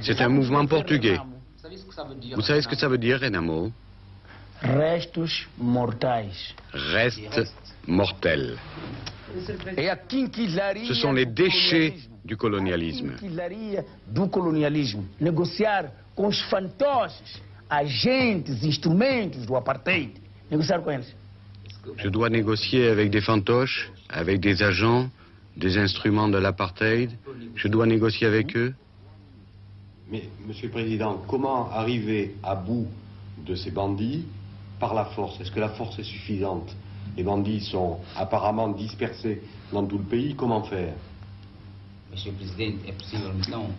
C'est 0.01 0.21
un 0.21 0.29
mouvement 0.29 0.65
portugais. 0.67 1.17
Vous 2.35 2.41
savez 2.41 2.61
ce 2.61 2.67
que 2.67 2.75
ça 2.75 2.87
veut 2.87 2.97
dire, 2.97 3.19
Renamo 3.19 3.71
Restos 4.61 5.47
mortais. 5.57 6.29
Restes 6.71 7.53
mortels. 7.87 8.57
Ce 10.87 10.93
sont 10.93 11.11
les 11.11 11.25
déchets 11.25 11.95
du 12.23 12.37
colonialisme. 12.37 13.15
quinquilaria 13.17 13.83
do 14.07 14.29
colonialismo. 14.29 15.03
Negociar 16.13 16.15
com 16.15 16.27
os 16.27 16.41
fantoches, 16.41 17.41
agentes, 17.69 18.63
instrumentos 18.63 19.45
do 19.45 19.55
apartheid. 19.55 20.13
Negociar 20.49 20.81
com 20.81 20.91
eles. 20.91 21.15
Je 21.97 22.09
dois 22.09 22.29
négocier 22.29 22.89
avec 22.89 23.09
des 23.09 23.21
fantoches, 23.21 23.91
avec 24.09 24.39
des 24.39 24.61
agents, 24.61 25.09
des 25.57 25.77
instruments 25.77 26.29
de 26.29 26.37
l'apartheid. 26.37 27.11
Je 27.55 27.67
dois 27.67 27.85
négocier 27.85 28.27
avec 28.27 28.55
eux. 28.55 28.73
Mais, 30.09 30.29
Monsieur 30.47 30.67
le 30.67 30.73
Président, 30.73 31.21
comment 31.27 31.69
arriver 31.71 32.35
à 32.43 32.55
bout 32.55 32.87
de 33.45 33.55
ces 33.55 33.71
bandits 33.71 34.25
par 34.79 34.93
la 34.93 35.05
force? 35.05 35.39
Est-ce 35.41 35.51
que 35.51 35.59
la 35.59 35.69
force 35.69 35.97
est 35.99 36.03
suffisante? 36.03 36.73
Les 37.17 37.23
bandits 37.23 37.61
sont 37.61 37.99
apparemment 38.15 38.69
dispersés 38.69 39.41
dans 39.71 39.85
tout 39.85 39.97
le 39.97 40.03
pays. 40.03 40.35
Comment 40.35 40.63
faire? 40.63 40.93
Monsieur 42.11 42.31
le 42.31 42.37
Président, 42.37 42.77
Com 43.49 43.61
fogo 43.61 43.73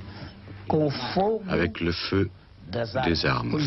Avec 1.48 1.80
le 1.80 1.92
feu 1.92 2.30
des 2.70 3.26
armes. 3.26 3.58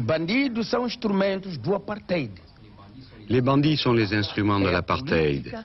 Les 3.30 3.42
bandits 3.42 3.78
sont 3.78 3.94
les 3.94 4.14
instruments 4.14 4.60
de 4.60 4.70
l'apartheid. 4.70 5.58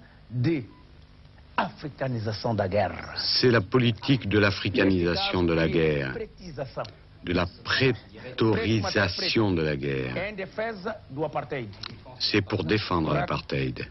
C'est 3.17 3.51
la 3.51 3.61
politique 3.61 4.29
de 4.29 4.39
l'africanisation 4.39 5.43
de 5.43 5.53
la 5.53 5.69
guerre, 5.69 6.17
de 7.25 7.33
la 7.33 7.47
prétorisation 7.65 9.53
de 9.53 9.63
la 9.63 9.77
guerre. 9.77 10.15
C'est 12.19 12.43
pour 12.43 12.65
défendre 12.65 13.15
l'apartheid. 13.15 13.87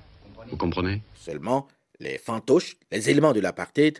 Vous 0.49 0.57
comprenez 0.57 1.01
Seulement, 1.15 1.67
les 1.99 2.17
fantoches, 2.17 2.75
les 2.91 3.09
éléments 3.09 3.31
de 3.31 3.39
l'apartheid, 3.39 3.99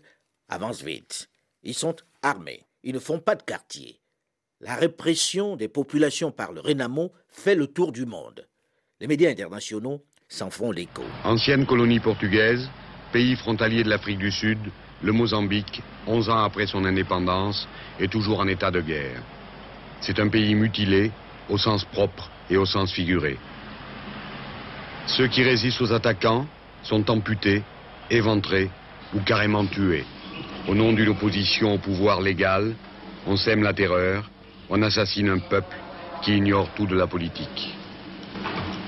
avancent 0.49 0.83
vite. 0.83 1.29
Ils 1.63 1.75
sont 1.75 1.95
armés. 2.23 2.63
Ils 2.83 2.93
ne 2.93 2.99
font 2.99 3.19
pas 3.19 3.35
de 3.35 3.43
quartier. 3.43 3.99
La 4.59 4.75
répression 4.75 5.55
des 5.55 5.67
populations 5.67 6.31
par 6.31 6.51
le 6.51 6.61
Renamo 6.61 7.11
fait 7.27 7.55
le 7.55 7.67
tour 7.67 7.91
du 7.91 8.05
monde. 8.05 8.47
Les 8.99 9.07
médias 9.07 9.29
internationaux 9.29 10.03
s'en 10.27 10.49
font 10.49 10.71
l'écho. 10.71 11.03
Ancienne 11.23 11.65
colonie 11.65 11.99
portugaise, 11.99 12.69
pays 13.11 13.35
frontalier 13.35 13.83
de 13.83 13.89
l'Afrique 13.89 14.19
du 14.19 14.31
Sud, 14.31 14.59
le 15.03 15.11
Mozambique, 15.11 15.81
11 16.07 16.29
ans 16.29 16.43
après 16.43 16.67
son 16.67 16.85
indépendance, 16.85 17.67
est 17.99 18.11
toujours 18.11 18.39
en 18.39 18.47
état 18.47 18.71
de 18.71 18.81
guerre. 18.81 19.21
C'est 19.99 20.19
un 20.19 20.29
pays 20.29 20.55
mutilé, 20.55 21.11
au 21.49 21.57
sens 21.57 21.85
propre 21.85 22.29
et 22.49 22.57
au 22.57 22.65
sens 22.65 22.91
figuré. 22.91 23.37
Ceux 25.07 25.27
qui 25.27 25.43
résistent 25.43 25.81
aux 25.81 25.93
attaquants 25.93 26.47
sont 26.83 27.09
amputés, 27.09 27.63
éventrés 28.09 28.69
ou 29.13 29.19
carrément 29.21 29.65
tués. 29.65 30.05
Au 30.67 30.75
nom 30.75 30.93
d'une 30.93 31.09
opposition 31.09 31.73
au 31.73 31.77
pouvoir 31.79 32.21
légal, 32.21 32.75
on 33.25 33.35
sème 33.35 33.63
la 33.63 33.73
terreur, 33.73 34.29
on 34.69 34.81
assassine 34.83 35.29
un 35.29 35.39
peuple 35.39 35.75
qui 36.21 36.37
ignore 36.37 36.69
tout 36.75 36.85
de 36.85 36.95
la 36.95 37.07
politique. 37.07 37.75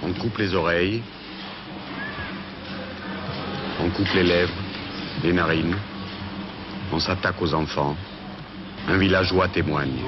On 0.04 0.14
coupe 0.14 0.38
les 0.38 0.54
oreilles, 0.54 1.02
on 3.80 3.90
coupe 3.90 4.14
les 4.14 4.24
lèvres, 4.24 4.54
les 5.24 5.34
narines, 5.34 5.76
on 6.92 7.00
s'attaque 7.00 7.42
aux 7.42 7.54
enfants. 7.54 7.96
Un 8.88 8.98
villageois 8.98 9.48
témoigne. 9.48 10.04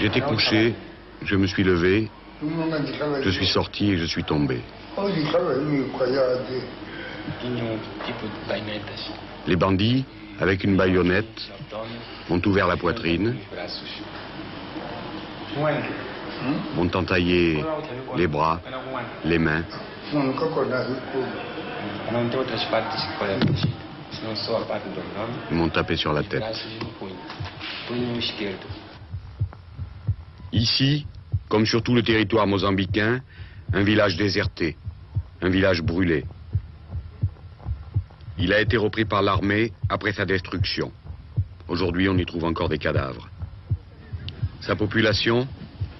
J'étais 0.00 0.20
couché, 0.22 0.74
je 1.22 1.36
me 1.36 1.46
suis 1.46 1.62
levé, 1.62 2.08
je 3.22 3.30
suis 3.30 3.46
sorti 3.46 3.92
et 3.92 3.98
je 3.98 4.06
suis 4.06 4.24
tombé. 4.24 4.62
Les 9.46 9.56
bandits, 9.56 10.04
avec 10.40 10.64
une 10.64 10.76
baïonnette, 10.76 11.50
m'ont 12.28 12.40
ouvert 12.44 12.66
la 12.66 12.76
poitrine, 12.76 13.36
m'ont 16.74 16.90
entaillé 16.94 17.64
les 18.16 18.26
bras, 18.26 18.60
les 19.24 19.38
mains, 19.38 19.62
ils 25.50 25.56
m'ont 25.56 25.68
tapé 25.68 25.96
sur 25.96 26.12
la 26.12 26.22
tête. 26.22 26.42
Ici, 30.52 31.06
comme 31.48 31.66
sur 31.66 31.82
tout 31.82 31.94
le 31.94 32.02
territoire 32.02 32.46
mozambicain, 32.46 33.20
un 33.72 33.82
village 33.82 34.16
déserté, 34.16 34.76
un 35.42 35.48
village 35.48 35.82
brûlé. 35.82 36.24
Il 38.38 38.52
a 38.52 38.60
été 38.60 38.76
repris 38.76 39.04
par 39.04 39.22
l'armée 39.22 39.72
après 39.88 40.12
sa 40.12 40.24
destruction. 40.24 40.92
Aujourd'hui, 41.68 42.08
on 42.08 42.16
y 42.16 42.24
trouve 42.24 42.44
encore 42.44 42.68
des 42.68 42.78
cadavres. 42.78 43.28
Sa 44.60 44.76
population, 44.76 45.46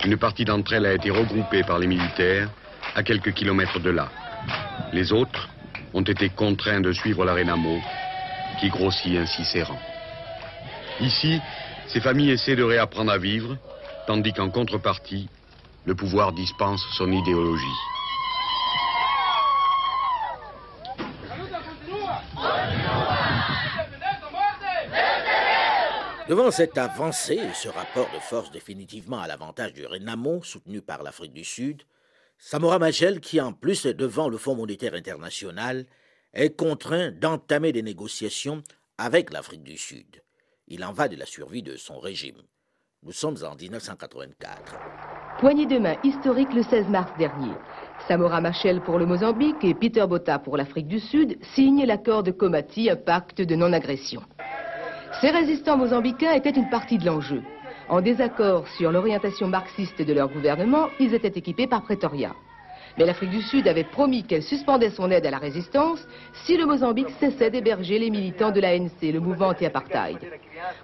une 0.04 0.16
partie 0.16 0.44
d'entre 0.44 0.72
elles 0.72 0.86
a 0.86 0.94
été 0.94 1.10
regroupée 1.10 1.62
par 1.62 1.78
les 1.78 1.86
militaires 1.86 2.48
à 2.94 3.02
quelques 3.02 3.32
kilomètres 3.32 3.80
de 3.80 3.90
là. 3.90 4.08
Les 4.92 5.12
autres 5.12 5.48
ont 5.94 6.02
été 6.02 6.28
contraints 6.28 6.80
de 6.80 6.92
suivre 6.92 7.24
la 7.24 7.34
Renamo, 7.34 7.80
qui 8.60 8.68
grossit 8.68 9.16
ainsi 9.16 9.44
ses 9.44 9.62
rangs. 9.62 9.80
Ici, 11.00 11.40
ces 11.88 12.00
familles 12.00 12.30
essaient 12.30 12.56
de 12.56 12.62
réapprendre 12.62 13.12
à 13.12 13.18
vivre, 13.18 13.56
tandis 14.06 14.32
qu'en 14.32 14.50
contrepartie, 14.50 15.28
le 15.86 15.94
pouvoir 15.94 16.32
dispense 16.32 16.84
son 16.96 17.10
idéologie. 17.10 17.97
Devant 26.28 26.50
cette 26.50 26.76
avancée 26.76 27.36
et 27.36 27.54
ce 27.54 27.70
rapport 27.70 28.10
de 28.14 28.18
force 28.20 28.50
définitivement 28.50 29.18
à 29.18 29.26
l'avantage 29.26 29.72
du 29.72 29.86
Renamo, 29.86 30.42
soutenu 30.42 30.82
par 30.82 31.02
l'Afrique 31.02 31.32
du 31.32 31.42
Sud, 31.42 31.84
Samora 32.36 32.78
Machel, 32.78 33.20
qui 33.20 33.40
en 33.40 33.54
plus 33.54 33.86
est 33.86 33.94
devant 33.94 34.28
le 34.28 34.36
Fonds 34.36 34.54
monétaire 34.54 34.92
international, 34.92 35.86
est 36.34 36.54
contraint 36.54 37.12
d'entamer 37.12 37.72
des 37.72 37.80
négociations 37.80 38.62
avec 38.98 39.32
l'Afrique 39.32 39.62
du 39.62 39.78
Sud. 39.78 40.22
Il 40.66 40.84
en 40.84 40.92
va 40.92 41.08
de 41.08 41.16
la 41.16 41.24
survie 41.24 41.62
de 41.62 41.76
son 41.76 41.98
régime. 41.98 42.42
Nous 43.04 43.12
sommes 43.12 43.38
en 43.42 43.54
1984. 43.54 44.76
Poignée 45.40 45.64
de 45.64 45.78
main 45.78 45.96
historique 46.04 46.52
le 46.52 46.62
16 46.62 46.88
mars 46.88 47.10
dernier. 47.18 47.54
Samora 48.06 48.42
Machel 48.42 48.82
pour 48.82 48.98
le 48.98 49.06
Mozambique 49.06 49.64
et 49.64 49.72
Peter 49.72 50.04
Botta 50.06 50.38
pour 50.38 50.58
l'Afrique 50.58 50.88
du 50.88 51.00
Sud 51.00 51.38
signent 51.54 51.86
l'accord 51.86 52.22
de 52.22 52.32
Comati, 52.32 52.90
un 52.90 52.96
pacte 52.96 53.40
de 53.40 53.54
non-agression. 53.54 54.20
Ces 55.12 55.30
résistants 55.30 55.76
mozambicains 55.76 56.32
étaient 56.32 56.50
une 56.50 56.68
partie 56.68 56.98
de 56.98 57.06
l'enjeu. 57.06 57.42
En 57.88 58.00
désaccord 58.00 58.68
sur 58.68 58.92
l'orientation 58.92 59.48
marxiste 59.48 60.02
de 60.02 60.12
leur 60.12 60.28
gouvernement, 60.28 60.90
ils 61.00 61.14
étaient 61.14 61.38
équipés 61.38 61.66
par 61.66 61.82
Pretoria. 61.82 62.34
Mais 62.96 63.06
l'Afrique 63.06 63.30
du 63.30 63.42
Sud 63.42 63.66
avait 63.66 63.84
promis 63.84 64.24
qu'elle 64.24 64.42
suspendait 64.42 64.90
son 64.90 65.10
aide 65.10 65.26
à 65.26 65.30
la 65.30 65.38
résistance 65.38 66.06
si 66.44 66.56
le 66.56 66.66
Mozambique 66.66 67.10
cessait 67.20 67.50
d'héberger 67.50 67.98
les 67.98 68.10
militants 68.10 68.50
de 68.50 68.60
l'ANC, 68.60 69.02
le 69.02 69.20
mouvement 69.20 69.48
anti-apartheid. 69.48 70.18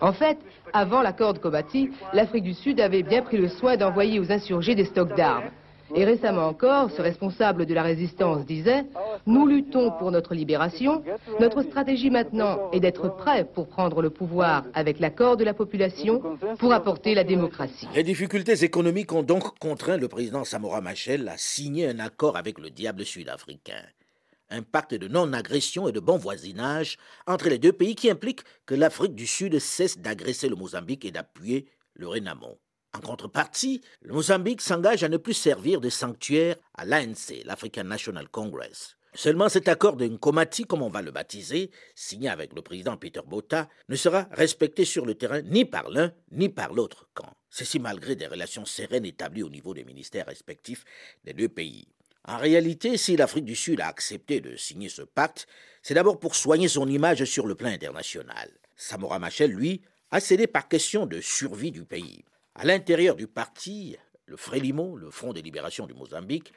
En 0.01 0.13
fait, 0.13 0.39
avant 0.73 1.03
l'accord 1.03 1.35
de 1.35 1.39
Comati, 1.39 1.91
l'Afrique 2.13 2.45
du 2.45 2.55
Sud 2.55 2.81
avait 2.81 3.03
bien 3.03 3.23
pris 3.23 3.37
le 3.37 3.49
soin 3.49 3.77
d'envoyer 3.77 4.19
aux 4.21 4.33
insurgés 4.33 4.75
des 4.75 4.85
stocks 4.85 5.15
d'armes. 5.17 5.51
Et 5.95 6.05
récemment 6.05 6.49
encore, 6.49 6.91
ce 6.91 7.03
responsable 7.03 7.67
de 7.67 7.75
la 7.75 7.83
résistance 7.83 8.47
disait 8.47 8.85
«Nous 9.27 9.47
luttons 9.47 9.91
pour 9.99 10.11
notre 10.11 10.35
libération. 10.35 11.05
Notre 11.41 11.63
stratégie 11.63 12.11
maintenant 12.11 12.71
est 12.73 12.81
d'être 12.81 13.15
prêts 13.17 13.45
pour 13.45 13.69
prendre 13.69 14.01
le 14.03 14.11
pouvoir 14.11 14.65
avec 14.75 14.99
l'accord 14.99 15.37
de 15.37 15.45
la 15.45 15.55
population 15.55 16.23
pour 16.59 16.73
apporter 16.73 17.15
la 17.15 17.25
démocratie.» 17.25 17.89
Les 17.95 18.03
difficultés 18.03 18.65
économiques 18.65 19.13
ont 19.13 19.23
donc 19.23 19.59
contraint 19.59 19.97
le 19.97 20.09
président 20.09 20.45
Samora 20.45 20.81
Machel 20.81 21.29
à 21.29 21.37
signer 21.37 21.89
un 21.89 21.99
accord 21.99 22.37
avec 22.37 22.59
le 22.59 22.71
diable 22.71 23.05
sud-africain. 23.05 23.83
Un 24.51 24.63
pacte 24.63 24.95
de 24.95 25.09
non-agression 25.09 25.89
et 25.89 25.93
de 25.93 26.01
bon 26.01 26.17
voisinage 26.17 26.97
entre 27.27 27.49
les 27.49 27.59
deux 27.59 27.73
pays 27.73 27.95
qui 27.95 28.11
implique 28.11 28.43
que 28.67 28.75
l'Afrique 28.75 29.15
du 29.15 29.27
Sud 29.27 29.59
cesse 29.59 29.99
d'agresser 29.99 30.49
le 30.49 30.57
Mozambique 30.57 31.05
et 31.05 31.11
d'appuyer 31.11 31.67
le 31.95 32.09
Renamo. 32.09 32.59
En 32.95 33.01
contrepartie, 33.01 33.81
le 34.03 34.15
Mozambique 34.15 34.61
s'engage 34.61 35.03
à 35.03 35.09
ne 35.09 35.17
plus 35.17 35.35
servir 35.35 35.81
de 35.81 35.91
sanctuaire 35.91 36.55
à 36.75 36.85
l'ANC, 36.85 37.43
l'African 37.45 37.83
National 37.83 38.29
Congress. 38.29 38.97
Seulement 39.17 39.49
cet 39.49 39.67
accord 39.67 39.97
de 39.97 40.07
Nkomati, 40.07 40.65
comme 40.65 40.83
on 40.83 40.89
va 40.89 41.03
le 41.03 41.11
baptiser, 41.11 41.73
signé 41.97 42.29
avec 42.29 42.53
le 42.55 42.63
président 42.63 42.97
Peter 42.97 43.21
Botha, 43.27 43.69
ne 43.89 43.97
sera 43.97 44.29
respecté 44.31 44.85
sur 44.85 45.07
le 45.07 45.17
terrain 45.17 45.43
ni 45.43 45.65
par 45.65 45.91
l'un 45.91 46.13
ni 46.31 46.49
par 46.49 46.73
l'autre 46.73 47.09
camp. 47.15 47.33
Ceci 47.51 47.81
malgré 47.81 48.15
des 48.15 48.29
relations 48.29 48.65
sereines 48.65 49.07
établies 49.07 49.43
au 49.43 49.51
niveau 49.51 49.75
des 49.75 49.85
ministères 49.85 50.27
respectifs 50.27 50.85
des 51.25 51.33
deux 51.33 51.49
pays. 51.49 51.89
En 52.27 52.39
réalité, 52.39 52.97
si 52.97 53.17
l'Afrique 53.17 53.45
du 53.45 53.57
Sud 53.57 53.81
a 53.81 53.89
accepté 53.89 54.41
de 54.41 54.55
signer 54.57 54.89
ce 54.89 55.03
pacte, 55.03 55.49
c'est 55.83 55.95
d'abord 55.95 56.21
pour 56.21 56.37
soigner 56.37 56.69
son 56.69 56.89
image 56.89 57.25
sur 57.25 57.47
le 57.47 57.57
plan 57.57 57.71
international. 57.71 58.51
Samora 58.77 59.19
Machel, 59.19 59.51
lui, 59.51 59.83
a 60.11 60.21
cédé 60.21 60.47
par 60.47 60.69
question 60.69 61.07
de 61.07 61.21
survie 61.21 61.73
du 61.73 61.85
pays. 61.85 62.25
À 62.57 62.65
l'intérieur 62.65 63.17
du 63.17 63.27
parti, 63.27 63.97
le 64.27 64.37
Frélimo, 64.37 64.97
le 64.97 65.11
Front 65.11 65.33
de 65.33 65.41
libération 65.41 65.89
du 65.89 65.95
Mozambique, 65.95 66.53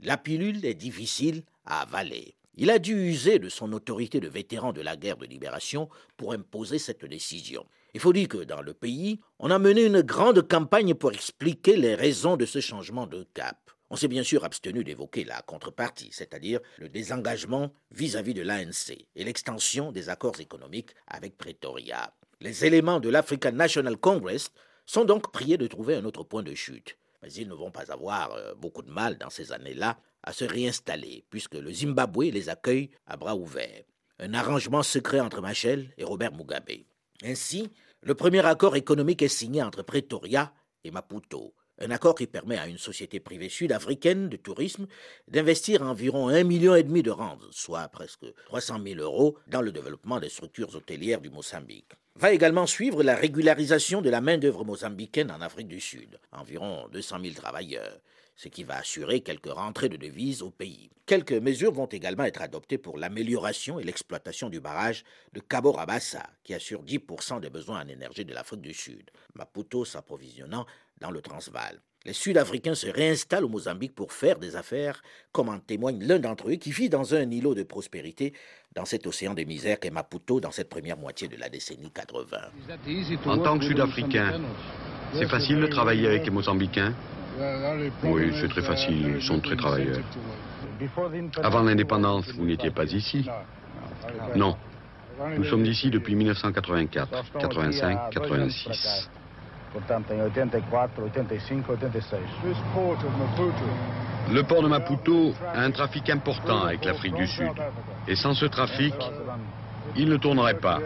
la 0.00 0.16
pilule 0.16 0.64
est 0.64 0.72
difficile 0.74 1.42
à 1.66 1.82
avaler. 1.82 2.34
Il 2.54 2.70
a 2.70 2.78
dû 2.78 2.94
user 2.94 3.38
de 3.38 3.50
son 3.50 3.72
autorité 3.74 4.20
de 4.20 4.28
vétéran 4.28 4.72
de 4.72 4.80
la 4.80 4.96
guerre 4.96 5.18
de 5.18 5.26
libération 5.26 5.90
pour 6.16 6.32
imposer 6.32 6.78
cette 6.78 7.04
décision. 7.04 7.66
Il 7.92 8.00
faut 8.00 8.14
dire 8.14 8.28
que 8.28 8.38
dans 8.38 8.62
le 8.62 8.72
pays, 8.72 9.20
on 9.38 9.50
a 9.50 9.58
mené 9.58 9.84
une 9.84 10.00
grande 10.00 10.48
campagne 10.48 10.94
pour 10.94 11.12
expliquer 11.12 11.76
les 11.76 11.94
raisons 11.94 12.38
de 12.38 12.46
ce 12.46 12.60
changement 12.60 13.06
de 13.06 13.26
cap. 13.34 13.70
On 13.90 13.96
s'est 13.96 14.08
bien 14.08 14.22
sûr 14.22 14.44
abstenu 14.44 14.82
d'évoquer 14.82 15.24
la 15.24 15.42
contrepartie, 15.42 16.08
c'est-à-dire 16.10 16.60
le 16.78 16.88
désengagement 16.88 17.70
vis-à-vis 17.90 18.32
de 18.34 18.42
l'ANC 18.42 18.96
et 19.14 19.24
l'extension 19.24 19.92
des 19.92 20.08
accords 20.08 20.40
économiques 20.40 20.94
avec 21.06 21.36
Pretoria. 21.36 22.14
Les 22.40 22.64
éléments 22.64 22.98
de 22.98 23.10
l'African 23.10 23.52
National 23.52 23.98
Congress 23.98 24.50
sont 24.86 25.04
donc 25.04 25.32
priés 25.32 25.58
de 25.58 25.66
trouver 25.66 25.96
un 25.96 26.04
autre 26.04 26.24
point 26.24 26.42
de 26.42 26.54
chute. 26.54 26.96
Mais 27.22 27.32
ils 27.32 27.48
ne 27.48 27.54
vont 27.54 27.70
pas 27.70 27.90
avoir 27.90 28.32
euh, 28.32 28.54
beaucoup 28.54 28.82
de 28.82 28.90
mal 28.90 29.16
dans 29.18 29.30
ces 29.30 29.52
années-là 29.52 29.98
à 30.22 30.32
se 30.32 30.44
réinstaller, 30.44 31.24
puisque 31.30 31.54
le 31.54 31.72
Zimbabwe 31.72 32.30
les 32.32 32.48
accueille 32.48 32.90
à 33.06 33.16
bras 33.16 33.36
ouverts. 33.36 33.84
Un 34.18 34.34
arrangement 34.34 34.82
secret 34.82 35.20
entre 35.20 35.40
Machel 35.40 35.92
et 35.98 36.04
Robert 36.04 36.32
Mugabe. 36.32 36.84
Ainsi, 37.22 37.70
le 38.02 38.14
premier 38.14 38.44
accord 38.44 38.76
économique 38.76 39.22
est 39.22 39.28
signé 39.28 39.62
entre 39.62 39.82
Pretoria 39.82 40.52
et 40.84 40.90
Maputo. 40.90 41.54
Un 41.78 41.90
accord 41.90 42.14
qui 42.14 42.26
permet 42.26 42.58
à 42.58 42.68
une 42.68 42.78
société 42.78 43.18
privée 43.18 43.48
sud-africaine 43.48 44.28
de 44.28 44.36
tourisme 44.36 44.86
d'investir 45.26 45.82
environ 45.82 46.28
un 46.28 46.44
million 46.44 46.74
et 46.76 46.84
demi 46.84 47.02
de 47.02 47.10
rand, 47.10 47.38
soit 47.50 47.88
presque 47.88 48.26
300 48.46 48.80
000 48.84 49.00
euros, 49.00 49.36
dans 49.48 49.62
le 49.62 49.72
développement 49.72 50.20
des 50.20 50.28
structures 50.28 50.74
hôtelières 50.76 51.20
du 51.20 51.30
Mozambique. 51.30 51.92
Va 52.16 52.30
également 52.30 52.68
suivre 52.68 53.02
la 53.02 53.16
régularisation 53.16 54.00
de 54.00 54.08
la 54.08 54.20
main-d'œuvre 54.20 54.64
mozambicaine 54.64 55.32
en 55.32 55.40
Afrique 55.40 55.66
du 55.66 55.80
Sud, 55.80 56.20
environ 56.30 56.86
200 56.92 57.18
000 57.20 57.34
travailleurs, 57.34 57.98
ce 58.36 58.46
qui 58.46 58.62
va 58.62 58.76
assurer 58.76 59.20
quelques 59.20 59.52
rentrées 59.52 59.88
de 59.88 59.96
devises 59.96 60.40
au 60.40 60.50
pays. 60.50 60.90
Quelques 61.06 61.32
mesures 61.32 61.72
vont 61.72 61.86
également 61.86 62.22
être 62.22 62.40
adoptées 62.40 62.78
pour 62.78 62.98
l'amélioration 62.98 63.80
et 63.80 63.84
l'exploitation 63.84 64.48
du 64.48 64.60
barrage 64.60 65.02
de 65.32 65.40
Cabo 65.40 65.72
Rabassa, 65.72 66.24
qui 66.44 66.54
assure 66.54 66.84
10% 66.84 67.40
des 67.40 67.50
besoins 67.50 67.82
en 67.82 67.88
énergie 67.88 68.24
de 68.24 68.32
l'Afrique 68.32 68.60
du 68.60 68.74
Sud, 68.74 69.10
Maputo 69.34 69.84
s'approvisionnant 69.84 70.66
dans 71.00 71.10
le 71.10 71.20
Transvaal. 71.20 71.80
Les 72.06 72.12
Sud-Africains 72.12 72.74
se 72.74 72.86
réinstallent 72.86 73.46
au 73.46 73.48
Mozambique 73.48 73.94
pour 73.94 74.12
faire 74.12 74.38
des 74.38 74.56
affaires, 74.56 75.00
comme 75.32 75.48
en 75.48 75.58
témoigne 75.58 76.06
l'un 76.06 76.18
d'entre 76.18 76.50
eux 76.50 76.56
qui 76.56 76.70
vit 76.70 76.90
dans 76.90 77.14
un 77.14 77.30
îlot 77.30 77.54
de 77.54 77.62
prospérité 77.62 78.34
dans 78.74 78.84
cet 78.84 79.06
océan 79.06 79.32
de 79.32 79.42
misère 79.44 79.80
qu'est 79.80 79.90
Maputo 79.90 80.38
dans 80.38 80.50
cette 80.50 80.68
première 80.68 80.98
moitié 80.98 81.28
de 81.28 81.36
la 81.36 81.48
décennie 81.48 81.90
80. 81.90 82.36
En 83.24 83.38
tant 83.38 83.58
que 83.58 83.64
Sud-Africain, 83.64 84.38
c'est 85.14 85.28
facile 85.28 85.60
de 85.60 85.66
travailler 85.66 86.06
avec 86.06 86.26
les 86.26 86.30
Mozambicains? 86.30 86.92
Oui, 88.02 88.32
c'est 88.38 88.48
très 88.48 88.62
facile, 88.62 89.14
ils 89.16 89.22
sont 89.22 89.40
très 89.40 89.56
travailleurs. 89.56 90.00
Avant 91.42 91.62
l'indépendance, 91.62 92.28
vous 92.32 92.44
n'étiez 92.44 92.70
pas 92.70 92.84
ici 92.84 93.26
Non. 94.36 94.58
Nous 95.38 95.44
sommes 95.44 95.64
ici 95.64 95.88
depuis 95.88 96.14
1984, 96.16 97.32
85, 97.38 98.10
86. 98.10 99.08
Le 104.30 104.42
port 104.42 104.62
de 104.62 104.68
Maputo 104.68 105.34
a 105.54 105.60
un 105.60 105.70
trafic 105.70 106.10
important 106.10 106.64
avec 106.64 106.84
l'Afrique 106.84 107.14
du 107.14 107.26
Sud. 107.26 107.52
Et 108.08 108.16
sans 108.16 108.34
ce 108.34 108.46
trafic, 108.46 108.94
il 109.96 110.08
ne 110.08 110.16
tournerait 110.16 110.58
pas. 110.58 110.80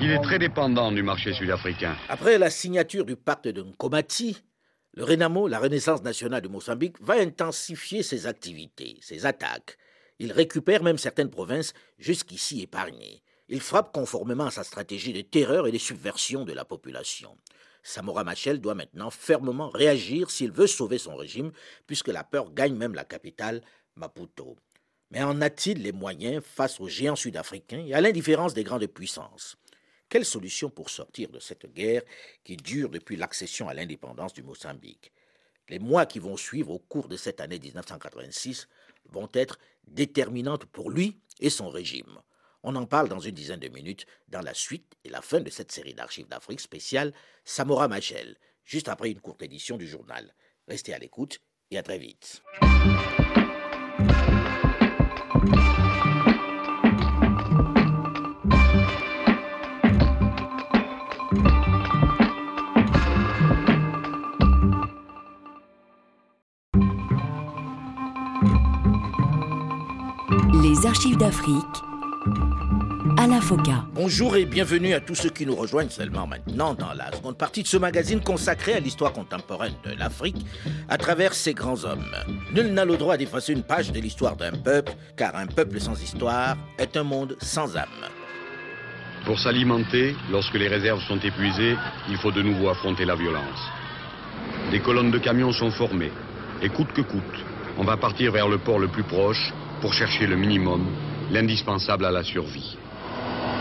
Il 0.00 0.10
est 0.10 0.20
très 0.22 0.38
dépendant 0.38 0.92
du 0.92 1.02
marché 1.02 1.32
sud-africain. 1.32 1.94
Après 2.08 2.38
la 2.38 2.50
signature 2.50 3.04
du 3.04 3.16
pacte 3.16 3.48
de 3.48 3.62
Nkomati, 3.62 4.42
le 4.94 5.04
Renamo, 5.04 5.46
la 5.48 5.58
Renaissance 5.58 6.02
nationale 6.02 6.42
de 6.42 6.48
Mozambique, 6.48 6.96
va 7.00 7.14
intensifier 7.14 8.02
ses 8.02 8.26
activités, 8.26 8.98
ses 9.00 9.24
attaques. 9.24 9.78
Il 10.20 10.32
récupère 10.32 10.82
même 10.82 10.98
certaines 10.98 11.30
provinces 11.30 11.72
jusqu'ici 11.98 12.60
épargnées. 12.60 13.22
Il 13.48 13.62
frappe 13.62 13.90
conformément 13.90 14.44
à 14.44 14.50
sa 14.50 14.64
stratégie 14.64 15.14
de 15.14 15.22
terreur 15.22 15.66
et 15.66 15.72
de 15.72 15.78
subversion 15.78 16.44
de 16.44 16.52
la 16.52 16.66
population. 16.66 17.38
Samora 17.82 18.22
Machel 18.22 18.60
doit 18.60 18.74
maintenant 18.74 19.08
fermement 19.08 19.70
réagir 19.70 20.30
s'il 20.30 20.52
veut 20.52 20.66
sauver 20.66 20.98
son 20.98 21.16
régime, 21.16 21.52
puisque 21.86 22.08
la 22.08 22.22
peur 22.22 22.52
gagne 22.52 22.74
même 22.74 22.94
la 22.94 23.06
capitale, 23.06 23.62
Maputo. 23.96 24.58
Mais 25.10 25.22
en 25.22 25.40
a-t-il 25.40 25.82
les 25.82 25.92
moyens 25.92 26.44
face 26.44 26.80
aux 26.80 26.88
géants 26.88 27.16
sud-africains 27.16 27.86
et 27.86 27.94
à 27.94 28.02
l'indifférence 28.02 28.52
des 28.52 28.62
grandes 28.62 28.86
puissances? 28.88 29.56
Quelle 30.10 30.26
solution 30.26 30.68
pour 30.68 30.90
sortir 30.90 31.30
de 31.30 31.40
cette 31.40 31.72
guerre 31.72 32.02
qui 32.44 32.58
dure 32.58 32.90
depuis 32.90 33.16
l'accession 33.16 33.70
à 33.70 33.74
l'indépendance 33.74 34.34
du 34.34 34.42
Mozambique? 34.42 35.12
Les 35.70 35.78
mois 35.78 36.04
qui 36.04 36.18
vont 36.18 36.36
suivre 36.36 36.72
au 36.72 36.78
cours 36.78 37.08
de 37.08 37.16
cette 37.16 37.40
année 37.40 37.58
1986 37.58 38.68
vont 39.08 39.28
être 39.32 39.58
déterminantes 39.86 40.66
pour 40.66 40.90
lui 40.90 41.20
et 41.40 41.50
son 41.50 41.68
régime. 41.68 42.20
On 42.62 42.76
en 42.76 42.86
parle 42.86 43.08
dans 43.08 43.20
une 43.20 43.34
dizaine 43.34 43.60
de 43.60 43.68
minutes 43.68 44.06
dans 44.28 44.42
la 44.42 44.54
suite 44.54 44.94
et 45.04 45.08
la 45.08 45.22
fin 45.22 45.40
de 45.40 45.50
cette 45.50 45.72
série 45.72 45.94
d'archives 45.94 46.28
d'Afrique 46.28 46.60
spéciale 46.60 47.14
Samora 47.44 47.88
Machel, 47.88 48.36
juste 48.64 48.88
après 48.88 49.10
une 49.10 49.20
courte 49.20 49.42
édition 49.42 49.78
du 49.78 49.88
journal. 49.88 50.34
Restez 50.68 50.92
à 50.92 50.98
l'écoute 50.98 51.40
et 51.70 51.78
à 51.78 51.82
très 51.82 51.98
vite. 51.98 52.42
Les 70.70 70.86
archives 70.86 71.16
d'Afrique 71.16 71.64
à 73.18 73.26
la 73.26 73.40
Foca. 73.40 73.86
Bonjour 73.92 74.36
et 74.36 74.44
bienvenue 74.44 74.94
à 74.94 75.00
tous 75.00 75.16
ceux 75.16 75.28
qui 75.28 75.44
nous 75.44 75.56
rejoignent 75.56 75.90
seulement 75.90 76.28
maintenant 76.28 76.74
dans 76.74 76.92
la 76.92 77.10
seconde 77.10 77.36
partie 77.36 77.64
de 77.64 77.66
ce 77.66 77.76
magazine 77.76 78.20
consacré 78.20 78.74
à 78.74 78.78
l'histoire 78.78 79.12
contemporaine 79.12 79.74
de 79.84 79.98
l'Afrique 79.98 80.36
à 80.88 80.96
travers 80.96 81.34
ses 81.34 81.54
grands 81.54 81.84
hommes. 81.84 82.14
Nul 82.54 82.72
n'a 82.72 82.84
le 82.84 82.96
droit 82.96 83.16
d'effacer 83.16 83.52
une 83.52 83.64
page 83.64 83.90
de 83.90 83.98
l'histoire 83.98 84.36
d'un 84.36 84.52
peuple, 84.52 84.92
car 85.16 85.34
un 85.34 85.46
peuple 85.46 85.80
sans 85.80 86.00
histoire 86.00 86.56
est 86.78 86.96
un 86.96 87.02
monde 87.02 87.36
sans 87.40 87.76
âme. 87.76 87.88
Pour 89.24 89.40
s'alimenter, 89.40 90.14
lorsque 90.30 90.54
les 90.54 90.68
réserves 90.68 91.02
sont 91.08 91.18
épuisées, 91.18 91.74
il 92.08 92.16
faut 92.18 92.30
de 92.30 92.42
nouveau 92.42 92.68
affronter 92.68 93.04
la 93.04 93.16
violence. 93.16 93.60
Des 94.70 94.78
colonnes 94.78 95.10
de 95.10 95.18
camions 95.18 95.50
sont 95.50 95.72
formées, 95.72 96.12
et 96.62 96.68
coûte 96.68 96.92
que 96.92 97.00
coûte, 97.00 97.44
on 97.76 97.82
va 97.82 97.96
partir 97.96 98.30
vers 98.30 98.46
le 98.46 98.58
port 98.58 98.78
le 98.78 98.86
plus 98.86 99.02
proche 99.02 99.52
pour 99.80 99.94
chercher 99.94 100.26
le 100.26 100.36
minimum, 100.36 100.86
l'indispensable 101.30 102.04
à 102.04 102.10
la 102.10 102.22
survie. 102.22 102.76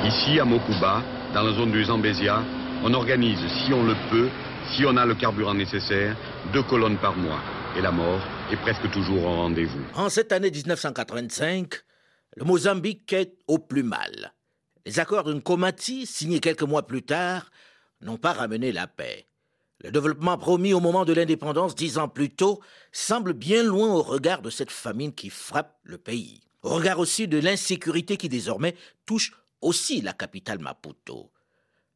Ici, 0.05 0.39
à 0.39 0.45
Mokuba, 0.45 1.03
dans 1.34 1.43
la 1.43 1.53
zone 1.53 1.71
du 1.71 1.84
Zambésia, 1.84 2.43
on 2.84 2.93
organise, 2.93 3.39
si 3.65 3.73
on 3.73 3.84
le 3.84 3.95
peut, 4.10 4.29
si 4.71 4.86
on 4.86 4.95
a 4.97 5.05
le 5.05 5.15
carburant 5.15 5.53
nécessaire, 5.53 6.15
deux 6.53 6.63
colonnes 6.63 6.97
par 6.97 7.15
mois. 7.15 7.39
Et 7.77 7.82
la 7.82 7.91
mort 7.91 8.21
est 8.51 8.58
presque 8.58 8.89
toujours 8.91 9.23
au 9.25 9.36
rendez-vous. 9.36 9.84
En 9.95 10.10
cette 10.10 10.32
année 10.32 10.51
1985, 10.51 11.73
le 12.36 12.45
Mozambique 12.45 13.12
est 13.13 13.34
au 13.47 13.60
plus 13.60 13.84
mal. 13.84 14.34
Les 14.86 14.99
accords 14.99 15.23
de 15.23 15.34
Nkomati, 15.34 16.05
signés 16.05 16.39
quelques 16.39 16.63
mois 16.63 16.88
plus 16.88 17.03
tard, 17.03 17.49
n'ont 18.01 18.17
pas 18.17 18.34
ramené 18.34 18.71
la 18.71 18.88
paix. 18.88 19.29
Le 19.82 19.92
développement 19.92 20.38
promis 20.38 20.74
au 20.74 20.82
moment 20.82 21.06
de 21.06 21.13
l'indépendance 21.13 21.74
dix 21.74 21.98
ans 21.98 22.10
plus 22.10 22.30
tôt 22.30 22.60
semble 22.92 23.32
bien 23.32 23.63
loin 23.63 23.88
au 23.94 24.02
regard 24.02 24.42
de 24.42 24.50
cette 24.50 24.72
famine 24.72 25.13
qui 25.13 25.30
frappe 25.30 25.80
le 25.84 25.98
pays. 25.98 26.42
Au 26.63 26.70
regard 26.70 27.00
aussi 27.00 27.30
de 27.30 27.38
l'insécurité 27.38 28.18
qui 28.18 28.28
désormais 28.28 28.76
touche 29.06 29.32
aussi 29.62 30.02
la 30.02 30.12
capitale 30.12 30.60
Maputo. 30.60 31.32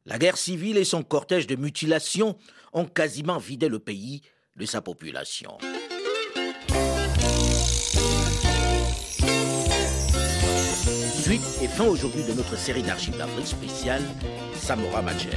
La 0.06 0.18
guerre 0.18 0.38
civile 0.38 0.78
et 0.78 0.84
son 0.84 1.02
cortège 1.02 1.46
de 1.46 1.56
mutilations 1.56 2.38
ont 2.72 2.86
quasiment 2.86 3.36
vidé 3.36 3.68
le 3.68 3.78
pays 3.78 4.22
de 4.56 4.64
sa 4.64 4.80
population. 4.80 5.58
Suite 11.22 11.42
et 11.62 11.68
fin 11.68 11.84
aujourd'hui 11.84 12.24
de 12.24 12.32
notre 12.32 12.56
série 12.56 12.82
d'archives 12.82 13.16
d'Afrique 13.18 13.46
spéciale, 13.46 14.02
Samora 14.54 15.02
Machel. 15.02 15.34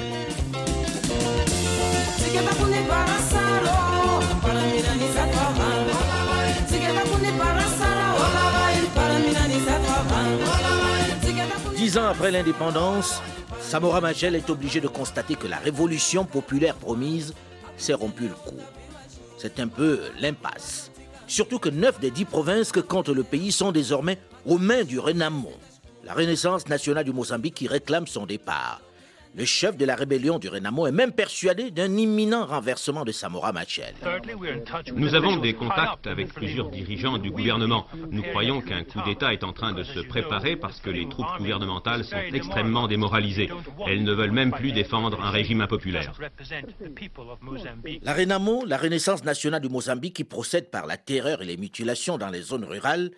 Dix 11.76 11.98
ans 11.98 12.08
après 12.08 12.32
l'indépendance, 12.32 13.22
Samora 13.62 14.02
Machel 14.02 14.36
est 14.36 14.50
obligé 14.50 14.82
de 14.82 14.88
constater 14.88 15.36
que 15.36 15.48
la 15.48 15.58
révolution 15.58 16.26
populaire 16.26 16.76
promise 16.76 17.34
s'est 17.78 17.94
rompue 17.94 18.28
le 18.28 18.36
cou. 18.46 18.58
C'est 19.38 19.60
un 19.60 19.68
peu 19.68 20.02
l'impasse. 20.20 20.92
Surtout 21.28 21.60
que 21.60 21.70
neuf 21.70 22.00
des 22.00 22.12
dix 22.12 22.26
provinces 22.26 22.72
que 22.72 22.80
compte 22.80 23.10
le 23.10 23.24
pays 23.24 23.52
sont 23.52 23.72
désormais 23.72 24.20
aux 24.46 24.58
mains 24.58 24.84
du 24.84 25.00
Renamo, 25.00 25.52
la 26.04 26.14
Renaissance 26.14 26.68
nationale 26.68 27.06
du 27.06 27.14
Mozambique 27.14 27.56
qui 27.56 27.68
réclame 27.68 28.08
son 28.08 28.26
départ. 28.26 28.82
Le 29.38 29.46
chef 29.46 29.78
de 29.78 29.86
la 29.86 29.96
rébellion 29.96 30.40
du 30.40 30.50
Renamo 30.50 30.88
est 30.88 30.92
même 30.92 31.12
persuadé 31.12 31.70
d'un 31.70 31.96
imminent 31.96 32.44
renversement 32.44 33.06
de 33.06 33.12
Samora 33.12 33.54
Machel. 33.54 33.94
Nous 34.96 35.14
avons 35.14 35.38
des 35.38 35.54
contacts 35.54 36.08
avec 36.08 36.34
plusieurs 36.34 36.72
dirigeants 36.72 37.20
du 37.20 37.30
gouvernement. 37.30 37.86
Nous 38.10 38.24
croyons 38.24 38.62
qu'un 38.62 38.84
coup 38.84 39.00
d'État 39.06 39.34
est 39.34 39.44
en 39.44 39.54
train 39.54 39.74
de 39.74 39.84
se 39.84 40.00
préparer 40.00 40.56
parce 40.56 40.82
que 40.82 40.90
les 40.90 41.08
troupes 41.08 41.38
gouvernementales 41.38 42.04
sont 42.04 42.18
extrêmement 42.34 42.88
démoralisées. 42.88 43.52
Elles 43.86 44.04
ne 44.04 44.12
veulent 44.12 44.32
même 44.32 44.52
plus 44.52 44.72
défendre 44.72 45.22
un 45.22 45.30
régime 45.30 45.62
impopulaire. 45.62 46.12
La 48.02 48.14
Renamo, 48.16 48.66
la 48.66 48.78
Renaissance 48.78 49.24
nationale 49.24 49.62
du 49.62 49.70
Mozambique 49.70 50.16
qui 50.16 50.24
procède 50.24 50.72
par 50.72 50.88
la 50.88 50.98
terreur 50.98 51.44
et 51.44 51.46
les 51.46 51.58
mutilations 51.58 52.18
dans 52.18 52.30
les 52.30 52.42
zones 52.42 52.66
rurales, 52.66 53.12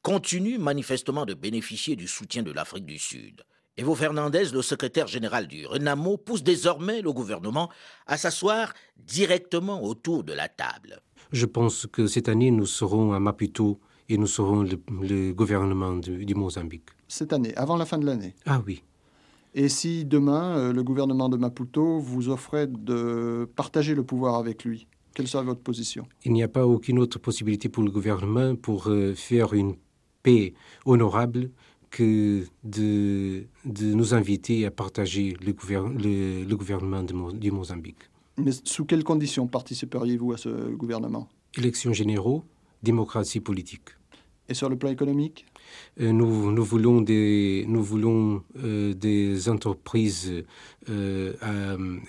continue 0.00 0.56
manifestement 0.56 1.26
de 1.26 1.34
bénéficier 1.34 1.96
du 1.96 2.08
soutien 2.08 2.42
de 2.42 2.52
l'Afrique 2.52 2.86
du 2.86 2.98
Sud. 2.98 3.42
Evo 3.78 3.94
Fernandez, 3.94 4.54
le 4.54 4.62
secrétaire 4.62 5.06
général 5.06 5.46
du 5.46 5.66
Renamo, 5.66 6.16
pousse 6.16 6.42
désormais 6.42 7.02
le 7.02 7.12
gouvernement 7.12 7.68
à 8.06 8.16
s'asseoir 8.16 8.72
directement 8.96 9.84
autour 9.84 10.24
de 10.24 10.32
la 10.32 10.48
table. 10.48 11.02
Je 11.30 11.44
pense 11.44 11.86
que 11.86 12.06
cette 12.06 12.30
année, 12.30 12.50
nous 12.50 12.64
serons 12.64 13.12
à 13.12 13.20
Maputo 13.20 13.78
et 14.08 14.16
nous 14.16 14.26
serons 14.26 14.62
le, 14.62 15.32
gouvernement 15.32 15.92
du, 15.92 16.24
du, 16.24 16.34
Mozambique. 16.34 16.88
Cette 17.06 17.34
année, 17.34 17.54
avant 17.56 17.76
la 17.76 17.84
fin 17.84 17.98
de 17.98 18.06
l'année 18.06 18.34
Ah 18.46 18.62
oui. 18.66 18.82
Et 19.54 19.68
si 19.68 20.06
demain, 20.06 20.56
euh, 20.56 20.72
le 20.72 20.82
gouvernement 20.82 21.28
de 21.28 21.36
Maputo 21.36 21.98
vous 21.98 22.30
offrait 22.30 22.68
de 22.68 23.46
partager 23.56 23.94
le 23.94 24.04
pouvoir 24.04 24.36
avec 24.36 24.64
lui, 24.64 24.86
quelle 25.12 25.28
serait 25.28 25.44
votre 25.44 25.60
position? 25.60 26.08
Il 26.24 26.32
n'y 26.32 26.42
a 26.42 26.48
pas 26.48 26.66
aucune 26.66 26.98
autre 26.98 27.18
possibilité 27.18 27.68
pour 27.68 27.82
le 27.82 27.90
gouvernement 27.90 28.56
pour 28.56 28.88
euh, 28.88 29.14
faire 29.14 29.52
une 29.52 29.74
paix 30.22 30.54
honorable 30.86 31.50
que 31.90 32.44
de, 32.64 33.46
de, 33.64 33.94
nous 33.94 34.14
inviter 34.14 34.66
à 34.66 34.70
partager 34.70 35.36
le, 35.40 35.54
le, 35.98 36.44
le 36.44 36.56
gouvernement 36.56 37.02
de, 37.02 37.36
du 37.36 37.50
Mozambique. 37.50 38.10
Mais 38.36 38.52
sous 38.64 38.84
quelles 38.84 39.04
conditions 39.04 39.46
participeriez-vous 39.46 40.32
à 40.32 40.36
ce 40.36 40.48
gouvernement? 40.74 41.28
Élections 41.56 41.92
généraux, 41.92 42.44
démocratie 42.82 43.40
politique. 43.40 43.90
Et 44.48 44.54
sur 44.54 44.68
le 44.68 44.76
plan 44.76 44.90
économique? 44.90 45.46
Nous, 45.98 46.52
nous, 46.52 46.64
voulons 46.64 47.00
des, 47.00 47.66
euh, 48.64 49.48
entreprises 49.48 50.44
euh, 50.88 51.32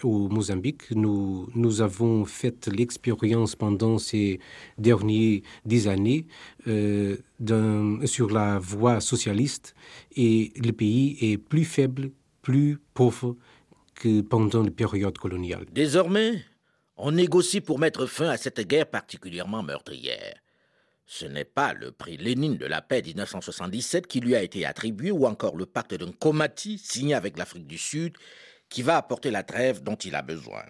au 0.03 0.27
Mozambique. 0.29 0.91
Nous, 0.91 1.49
nous 1.55 1.81
avons 1.81 2.25
fait 2.25 2.67
l'expérience 2.67 3.55
pendant 3.55 3.97
ces 3.97 4.39
dernières 4.77 5.41
dix 5.65 5.87
années 5.87 6.27
sur 6.65 8.29
la 8.29 8.59
voie 8.59 8.99
socialiste 8.99 9.73
et 10.15 10.51
le 10.55 10.71
pays 10.71 11.17
est 11.21 11.37
plus 11.37 11.65
faible, 11.65 12.11
plus 12.41 12.77
pauvre 12.93 13.35
que 13.95 14.21
pendant 14.21 14.63
la 14.63 14.71
période 14.71 15.17
coloniale. 15.17 15.65
Désormais, 15.71 16.43
on 16.97 17.11
négocie 17.11 17.61
pour 17.61 17.79
mettre 17.79 18.05
fin 18.05 18.29
à 18.29 18.37
cette 18.37 18.59
guerre 18.67 18.87
particulièrement 18.87 19.63
meurtrière. 19.63 20.35
Ce 21.09 21.25
n'est 21.25 21.45
pas 21.45 21.73
le 21.73 21.93
prix 21.93 22.17
Lénine 22.17 22.57
de 22.57 22.65
la 22.65 22.81
paix 22.81 23.01
1977 23.01 24.07
qui 24.07 24.19
lui 24.19 24.35
a 24.35 24.43
été 24.43 24.65
attribué 24.65 25.09
ou 25.09 25.25
encore 25.25 25.55
le 25.55 25.65
pacte 25.65 25.93
de 25.93 26.05
Nkomati 26.05 26.77
signé 26.77 27.13
avec 27.13 27.37
l'Afrique 27.37 27.65
du 27.65 27.77
Sud 27.77 28.17
qui 28.67 28.81
va 28.81 28.97
apporter 28.97 29.31
la 29.31 29.43
trêve 29.43 29.81
dont 29.81 29.95
il 29.95 30.15
a 30.15 30.21
besoin. 30.21 30.63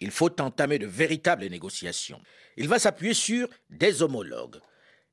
Il 0.00 0.12
faut 0.12 0.40
entamer 0.40 0.78
de 0.78 0.86
véritables 0.86 1.46
négociations. 1.46 2.22
Il 2.56 2.68
va 2.68 2.78
s'appuyer 2.78 3.12
sur 3.12 3.48
des 3.70 4.04
homologues. 4.04 4.60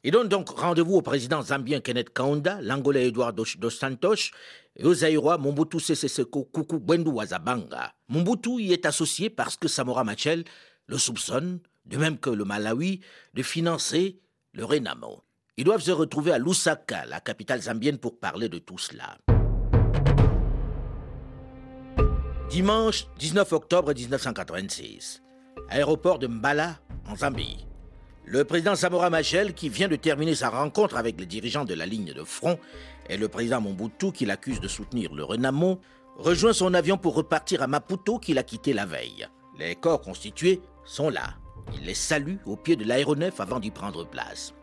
Il 0.03 0.11
donne 0.11 0.29
donc 0.29 0.49
rendez-vous 0.49 0.97
au 0.97 1.01
président 1.01 1.41
zambien 1.41 1.81
Kenneth 1.81 2.13
Kaunda, 2.13 2.61
l'Angolais 2.61 3.07
Edouard 3.07 3.33
dos 3.33 3.69
Santos 3.71 4.31
et 4.75 4.85
au 4.85 4.93
Zaïrois 4.93 5.39
Mobutu 5.39 5.79
Sese 5.79 6.07
Seko 6.07 6.45
Kuku 6.45 6.79
Bwendu 6.79 7.09
Wazabanga. 7.09 7.95
Mobutu 8.07 8.61
y 8.61 8.71
est 8.71 8.85
associé 8.85 9.31
parce 9.31 9.57
que 9.57 9.67
Samora 9.67 10.03
Machel 10.03 10.43
le 10.85 10.99
soupçonne, 10.99 11.59
de 11.85 11.97
même 11.97 12.19
que 12.19 12.29
le 12.29 12.45
Malawi, 12.45 13.01
de 13.33 13.41
financer 13.41 14.21
le 14.53 14.65
Renamo. 14.65 15.23
Ils 15.57 15.63
doivent 15.63 15.81
se 15.81 15.91
retrouver 15.91 16.31
à 16.31 16.37
Lusaka, 16.37 17.05
la 17.05 17.19
capitale 17.19 17.61
zambienne, 17.61 17.97
pour 17.97 18.19
parler 18.19 18.49
de 18.49 18.59
tout 18.59 18.77
cela. 18.77 19.17
Dimanche 22.49 23.07
19 23.19 23.51
octobre 23.53 23.93
1986, 23.93 25.21
aéroport 25.69 26.17
de 26.17 26.27
Mbala, 26.27 26.79
en 27.07 27.15
Zambie. 27.15 27.67
Le 28.25 28.43
président 28.43 28.75
Samora 28.75 29.09
Machel, 29.09 29.53
qui 29.53 29.69
vient 29.69 29.87
de 29.87 29.95
terminer 29.95 30.35
sa 30.35 30.49
rencontre 30.49 30.97
avec 30.97 31.19
les 31.19 31.25
dirigeants 31.25 31.65
de 31.65 31.73
la 31.73 31.85
ligne 31.85 32.13
de 32.13 32.23
front, 32.23 32.59
et 33.09 33.17
le 33.17 33.27
président 33.27 33.61
Mobutu, 33.61 34.11
qui 34.11 34.25
l'accuse 34.25 34.59
de 34.59 34.67
soutenir 34.67 35.13
le 35.13 35.23
Renamo, 35.23 35.79
rejoint 36.15 36.53
son 36.53 36.73
avion 36.73 36.97
pour 36.97 37.15
repartir 37.15 37.61
à 37.61 37.67
Maputo, 37.67 38.17
qu'il 38.17 38.37
a 38.37 38.43
quitté 38.43 38.73
la 38.73 38.85
veille. 38.85 39.27
Les 39.57 39.75
corps 39.75 40.01
constitués 40.01 40.61
sont 40.85 41.09
là. 41.09 41.35
Il 41.73 41.85
les 41.85 41.93
salue 41.93 42.37
au 42.45 42.55
pied 42.55 42.75
de 42.75 42.83
l'aéronef 42.83 43.39
avant 43.39 43.59
d'y 43.59 43.71
prendre 43.71 44.05
place. 44.05 44.53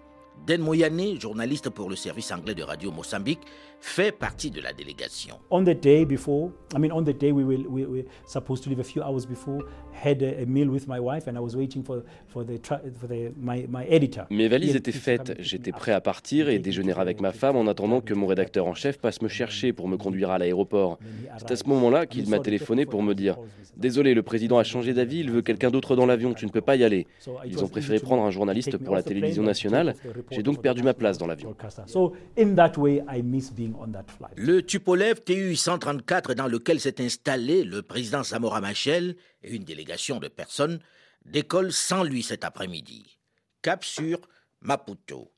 Den 0.47 0.61
Moyane, 0.61 1.19
journaliste 1.21 1.71
pour 1.71 1.89
le 1.89 1.97
service 1.97 2.31
anglais 2.31 2.55
de 2.55 2.63
Radio 2.63 2.93
Mozambique, 2.93 3.41
fait 3.81 4.13
partie 4.13 4.51
de 4.51 4.61
la 4.61 4.73
délégation. 4.73 5.39
On 5.51 5.63
the 5.63 5.71
day 5.71 6.05
before, 6.05 6.51
I 6.75 6.79
mean 6.79 6.93
on 6.93 7.03
the 7.03 7.17
day 7.17 7.33
we 7.33 7.45
were 7.45 8.05
supposed 8.27 8.63
to 8.65 8.71
leave 8.71 8.81
a 8.81 8.85
few 8.85 9.03
hours 9.03 9.27
before, 9.27 9.63
had 10.05 10.23
a, 10.23 10.43
a 10.43 10.47
meal 10.47 10.69
with 10.69 10.87
my 10.87 10.99
wife 11.01 11.29
and 11.29 11.37
I 11.37 11.41
was 11.41 11.57
waiting 11.57 11.83
for 11.85 12.03
for 12.29 12.45
the 12.45 12.59
for 13.01 13.09
the 13.09 13.33
my 13.41 13.67
my 13.69 13.87
editor. 13.89 14.25
Mes 14.31 14.49
valises 14.49 14.77
étaient 14.77 14.93
faites, 14.93 15.35
j'étais 15.39 15.73
prêt 15.73 15.93
à 15.93 16.01
partir 16.01 16.49
et 16.49 16.59
déjeuner 16.59 16.93
avec 16.93 17.21
ma 17.21 17.33
femme 17.33 17.57
en 17.57 17.67
attendant 17.67 18.01
que 18.01 18.15
mon 18.15 18.27
rédacteur 18.27 18.67
en 18.67 18.75
chef 18.75 18.99
passe 18.99 19.23
me 19.23 19.29
chercher 19.29 19.73
pour 19.73 19.89
me 19.89 19.97
conduire 19.97 20.31
à 20.31 20.39
l'aéroport. 20.39 20.99
C'est 21.39 21.51
à 21.51 21.57
ce 21.57 21.65
moment-là 21.69 22.07
qu'il 22.07 22.29
m'a 22.29 22.39
téléphoné 22.39 22.87
pour 22.87 23.03
me 23.03 23.15
dire 23.15 23.37
"Désolé, 23.77 24.15
le 24.15 24.23
président 24.23 24.59
a 24.59 24.65
changé 24.65 24.95
d'avis, 24.95 25.21
il 25.21 25.31
veut 25.31 25.43
quelqu'un 25.43 25.71
d'autre 25.71 25.97
dans 25.97 26.07
l'avion, 26.07 26.35
tu 26.35 26.47
ne 26.47 26.51
peux 26.51 26.61
pas 26.61 26.77
y 26.77 26.85
aller." 26.85 27.07
Ils 27.47 27.63
ont 27.63 27.69
préféré 27.69 27.99
prendre 28.01 28.23
un 28.23 28.31
journaliste 28.31 28.77
pour 28.79 28.95
la 28.95 29.03
télévision 29.03 29.43
nationale. 29.43 29.95
J'ai 30.31 30.43
donc 30.43 30.63
perdu 30.63 30.83
ma 30.83 30.95
place 30.95 31.19
dans 31.19 31.27
l'avion. 31.27 31.55
So 31.87 32.15
in 32.39 32.55
that 32.55 32.73
way 32.77 33.03
I 33.09 33.23
miss 33.23 33.53
being 33.53 33.75
Le 34.37 34.63
Tupolev 34.63 35.21
TU-134 35.25 36.35
dans 36.35 36.47
lequel 36.47 36.81
s'est 36.81 37.01
installé 37.01 37.65
le 37.65 37.83
président 37.83 38.23
Samora 38.23 38.61
Machel 38.61 39.17
une 39.51 39.65
délégation 39.65 40.19
de 40.19 40.29
personnes 40.29 40.81
décolle 41.25 41.73
sans 41.73 42.05
lui 42.05 42.23
cet 42.23 42.45
après-midi. 42.45 43.19
Cap 43.63 43.85
sur 43.85 44.21
Maputo. 44.61 45.33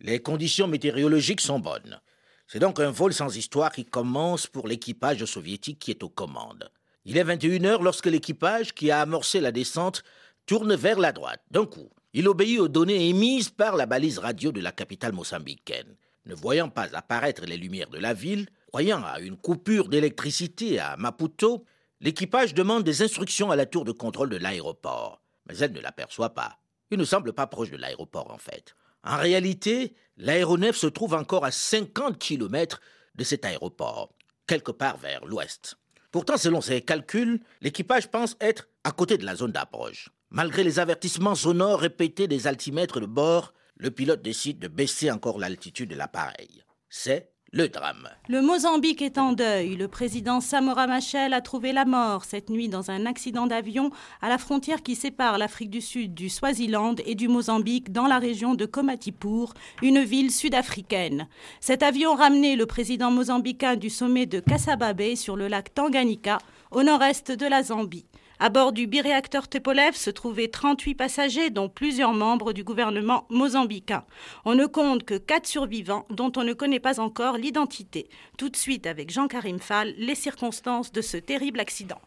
Les 0.00 0.20
conditions 0.20 0.68
météorologiques 0.68 1.40
sont 1.40 1.58
bonnes. 1.58 2.00
C'est 2.46 2.58
donc 2.58 2.80
un 2.80 2.90
vol 2.90 3.12
sans 3.12 3.36
histoire 3.36 3.72
qui 3.72 3.84
commence 3.84 4.46
pour 4.46 4.68
l'équipage 4.68 5.24
soviétique 5.24 5.78
qui 5.78 5.90
est 5.90 6.02
aux 6.02 6.08
commandes. 6.08 6.70
Il 7.04 7.18
est 7.18 7.24
21h 7.24 7.82
lorsque 7.82 8.06
l'équipage 8.06 8.72
qui 8.72 8.90
a 8.90 9.00
amorcé 9.00 9.40
la 9.40 9.52
descente 9.52 10.02
tourne 10.44 10.74
vers 10.74 10.98
la 10.98 11.12
droite. 11.12 11.42
D'un 11.50 11.66
coup, 11.66 11.90
il 12.12 12.28
obéit 12.28 12.60
aux 12.60 12.68
données 12.68 13.08
émises 13.08 13.50
par 13.50 13.76
la 13.76 13.86
balise 13.86 14.18
radio 14.18 14.52
de 14.52 14.60
la 14.60 14.72
capitale 14.72 15.12
mozambicaine. 15.12 15.96
Ne 16.24 16.34
voyant 16.34 16.68
pas 16.68 16.88
apparaître 16.94 17.44
les 17.44 17.56
lumières 17.56 17.90
de 17.90 17.98
la 17.98 18.14
ville, 18.14 18.48
croyant 18.68 19.04
à 19.04 19.20
une 19.20 19.36
coupure 19.36 19.88
d'électricité 19.88 20.78
à 20.78 20.96
Maputo, 20.96 21.64
l'équipage 22.00 22.54
demande 22.54 22.84
des 22.84 23.02
instructions 23.02 23.50
à 23.50 23.56
la 23.56 23.66
tour 23.66 23.84
de 23.84 23.92
contrôle 23.92 24.30
de 24.30 24.36
l'aéroport. 24.36 25.22
Mais 25.48 25.56
elle 25.58 25.72
ne 25.72 25.80
l'aperçoit 25.80 26.34
pas. 26.34 26.58
Il 26.90 26.98
ne 26.98 27.04
semble 27.04 27.32
pas 27.32 27.46
proche 27.46 27.70
de 27.70 27.76
l'aéroport 27.76 28.30
en 28.30 28.38
fait. 28.38 28.74
En 29.02 29.16
réalité, 29.16 29.94
l'aéronef 30.16 30.76
se 30.76 30.86
trouve 30.86 31.14
encore 31.14 31.44
à 31.44 31.50
50 31.50 32.18
km 32.18 32.80
de 33.14 33.24
cet 33.24 33.44
aéroport, 33.44 34.12
quelque 34.46 34.72
part 34.72 34.96
vers 34.96 35.24
l'ouest. 35.24 35.76
Pourtant, 36.10 36.36
selon 36.36 36.60
ses 36.60 36.82
calculs, 36.82 37.40
l'équipage 37.60 38.08
pense 38.10 38.36
être 38.40 38.68
à 38.84 38.92
côté 38.92 39.18
de 39.18 39.24
la 39.24 39.36
zone 39.36 39.52
d'approche. 39.52 40.10
Malgré 40.30 40.64
les 40.64 40.78
avertissements 40.78 41.34
sonores 41.34 41.80
répétés 41.80 42.26
des 42.26 42.46
altimètres 42.46 43.00
de 43.00 43.06
bord, 43.06 43.52
le 43.76 43.90
pilote 43.90 44.22
décide 44.22 44.58
de 44.58 44.68
baisser 44.68 45.10
encore 45.10 45.38
l'altitude 45.38 45.90
de 45.90 45.94
l'appareil. 45.94 46.64
C'est 46.88 47.32
le 47.52 47.68
drame. 47.68 48.08
Le 48.28 48.42
Mozambique 48.42 49.02
est 49.02 49.18
en 49.18 49.32
deuil. 49.32 49.76
Le 49.76 49.88
président 49.88 50.40
Samora 50.40 50.86
Machel 50.86 51.32
a 51.32 51.40
trouvé 51.40 51.72
la 51.72 51.84
mort 51.84 52.24
cette 52.24 52.50
nuit 52.50 52.68
dans 52.68 52.90
un 52.90 53.06
accident 53.06 53.46
d'avion 53.46 53.90
à 54.20 54.28
la 54.28 54.36
frontière 54.36 54.82
qui 54.82 54.94
sépare 54.94 55.38
l'Afrique 55.38 55.70
du 55.70 55.80
Sud 55.80 56.12
du 56.12 56.28
Swaziland 56.28 56.96
et 57.06 57.14
du 57.14 57.28
Mozambique 57.28 57.92
dans 57.92 58.06
la 58.06 58.18
région 58.18 58.54
de 58.54 58.66
Komatipour, 58.66 59.54
une 59.82 60.02
ville 60.02 60.32
sud-africaine. 60.32 61.28
Cet 61.60 61.82
avion 61.82 62.14
ramenait 62.14 62.56
le 62.56 62.66
président 62.66 63.10
mozambicain 63.10 63.76
du 63.76 63.90
sommet 63.90 64.26
de 64.26 64.40
Kasababé 64.40 65.16
sur 65.16 65.36
le 65.36 65.48
lac 65.48 65.72
Tanganyika, 65.72 66.38
au 66.72 66.82
nord-est 66.82 67.30
de 67.30 67.46
la 67.46 67.62
Zambie. 67.62 68.06
À 68.38 68.50
bord 68.50 68.72
du 68.72 68.86
biréacteur 68.86 69.48
Tepolev 69.48 69.94
se 69.94 70.10
trouvaient 70.10 70.48
38 70.48 70.94
passagers, 70.94 71.48
dont 71.48 71.70
plusieurs 71.70 72.12
membres 72.12 72.52
du 72.52 72.64
gouvernement 72.64 73.24
mozambicain. 73.30 74.04
On 74.44 74.54
ne 74.54 74.66
compte 74.66 75.04
que 75.04 75.14
4 75.14 75.46
survivants, 75.46 76.04
dont 76.10 76.30
on 76.36 76.44
ne 76.44 76.52
connaît 76.52 76.78
pas 76.78 77.00
encore 77.00 77.38
l'identité. 77.38 78.10
Tout 78.36 78.50
de 78.50 78.56
suite, 78.56 78.86
avec 78.86 79.10
Jean-Karim 79.10 79.58
Fall, 79.58 79.94
les 79.96 80.14
circonstances 80.14 80.92
de 80.92 81.00
ce 81.00 81.16
terrible 81.16 81.60
accident. 81.60 81.98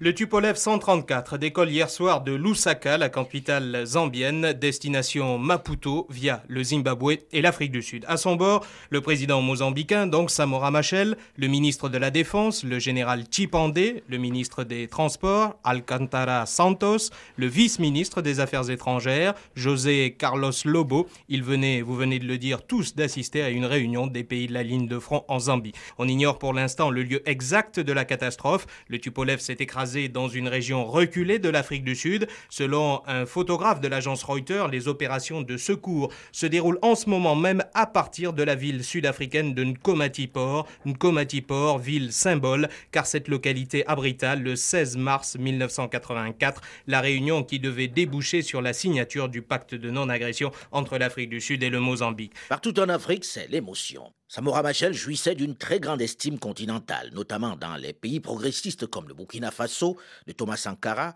Le 0.00 0.14
Tupolev 0.14 0.56
134 0.56 1.38
décolle 1.38 1.70
hier 1.70 1.88
soir 1.88 2.20
de 2.20 2.32
Lusaka, 2.32 2.98
la 2.98 3.08
capitale 3.08 3.86
zambienne, 3.86 4.52
destination 4.52 5.38
Maputo, 5.38 6.06
via 6.10 6.42
le 6.48 6.62
Zimbabwe 6.62 7.20
et 7.32 7.40
l'Afrique 7.40 7.72
du 7.72 7.80
Sud. 7.80 8.04
À 8.06 8.18
son 8.18 8.36
bord, 8.36 8.66
le 8.90 9.00
président 9.00 9.40
mozambicain, 9.40 10.06
donc 10.06 10.30
Samora 10.30 10.70
Machel, 10.70 11.16
le 11.36 11.46
ministre 11.46 11.88
de 11.88 11.96
la 11.96 12.10
Défense, 12.10 12.64
le 12.64 12.78
général 12.78 13.24
Chipandé, 13.30 14.04
le 14.08 14.18
ministre 14.18 14.64
des 14.64 14.86
Transports, 14.86 15.58
Alcantara 15.70 16.46
Santos, 16.46 17.10
le 17.36 17.46
vice-ministre 17.46 18.22
des 18.22 18.40
Affaires 18.40 18.70
étrangères, 18.70 19.34
José 19.54 20.16
Carlos 20.18 20.50
Lobo. 20.64 21.06
Ils 21.28 21.44
venaient, 21.44 21.80
vous 21.80 21.94
venez 21.94 22.18
de 22.18 22.26
le 22.26 22.38
dire, 22.38 22.66
tous 22.66 22.96
d'assister 22.96 23.42
à 23.42 23.50
une 23.50 23.64
réunion 23.64 24.08
des 24.08 24.24
pays 24.24 24.48
de 24.48 24.52
la 24.52 24.64
ligne 24.64 24.88
de 24.88 24.98
front 24.98 25.24
en 25.28 25.38
Zambie. 25.38 25.72
On 25.98 26.08
ignore 26.08 26.40
pour 26.40 26.54
l'instant 26.54 26.90
le 26.90 27.04
lieu 27.04 27.22
exact 27.28 27.78
de 27.78 27.92
la 27.92 28.04
catastrophe. 28.04 28.66
Le 28.88 28.98
Tupolev 28.98 29.38
s'est 29.38 29.58
écrasé 29.60 30.08
dans 30.08 30.28
une 30.28 30.48
région 30.48 30.84
reculée 30.84 31.38
de 31.38 31.48
l'Afrique 31.48 31.84
du 31.84 31.94
Sud. 31.94 32.26
Selon 32.48 33.02
un 33.06 33.24
photographe 33.24 33.80
de 33.80 33.86
l'agence 33.86 34.24
Reuters, 34.24 34.66
les 34.66 34.88
opérations 34.88 35.42
de 35.42 35.56
secours 35.56 36.12
se 36.32 36.46
déroulent 36.46 36.80
en 36.82 36.96
ce 36.96 37.08
moment 37.08 37.36
même 37.36 37.62
à 37.74 37.86
partir 37.86 38.32
de 38.32 38.42
la 38.42 38.56
ville 38.56 38.82
sud-africaine 38.82 39.54
de 39.54 39.62
Nkomati-Port. 39.62 40.66
Nkomati-Port, 40.84 41.78
ville 41.78 42.12
symbole, 42.12 42.68
car 42.90 43.06
cette 43.06 43.28
localité 43.28 43.86
abrita 43.86 44.34
le 44.34 44.56
16 44.56 44.96
mars 44.96 45.36
19 45.36 45.59
1984, 45.66 46.60
la 46.86 47.00
réunion 47.00 47.44
qui 47.44 47.60
devait 47.60 47.88
déboucher 47.88 48.42
sur 48.42 48.62
la 48.62 48.72
signature 48.72 49.28
du 49.28 49.42
pacte 49.42 49.74
de 49.74 49.90
non-agression 49.90 50.52
entre 50.72 50.98
l'Afrique 50.98 51.30
du 51.30 51.40
Sud 51.40 51.62
et 51.62 51.70
le 51.70 51.80
Mozambique. 51.80 52.32
Partout 52.48 52.78
en 52.80 52.88
Afrique, 52.88 53.24
c'est 53.24 53.48
l'émotion. 53.48 54.12
Samora 54.28 54.62
Machel 54.62 54.94
jouissait 54.94 55.34
d'une 55.34 55.56
très 55.56 55.80
grande 55.80 56.00
estime 56.00 56.38
continentale, 56.38 57.10
notamment 57.12 57.56
dans 57.56 57.76
les 57.76 57.92
pays 57.92 58.20
progressistes 58.20 58.86
comme 58.86 59.08
le 59.08 59.14
Burkina 59.14 59.50
Faso 59.50 59.96
de 60.26 60.32
Thomas 60.32 60.56
Sankara 60.56 61.14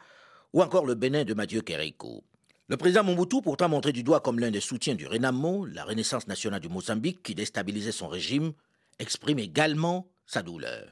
ou 0.52 0.62
encore 0.62 0.86
le 0.86 0.94
Bénin 0.94 1.24
de 1.24 1.34
Mathieu 1.34 1.60
Kérékou. 1.60 2.22
Le 2.68 2.76
président 2.76 3.04
Mobutu, 3.04 3.42
pourtant 3.42 3.68
montré 3.68 3.92
du 3.92 4.02
doigt 4.02 4.20
comme 4.20 4.38
l'un 4.38 4.50
des 4.50 4.60
soutiens 4.60 4.94
du 4.94 5.06
Renamo, 5.06 5.66
la 5.66 5.84
Renaissance 5.84 6.26
nationale 6.26 6.60
du 6.60 6.68
Mozambique 6.68 7.22
qui 7.22 7.34
déstabilisait 7.34 7.92
son 7.92 8.08
régime, 8.08 8.52
exprime 8.98 9.38
également 9.38 10.08
sa 10.26 10.42
douleur. 10.42 10.90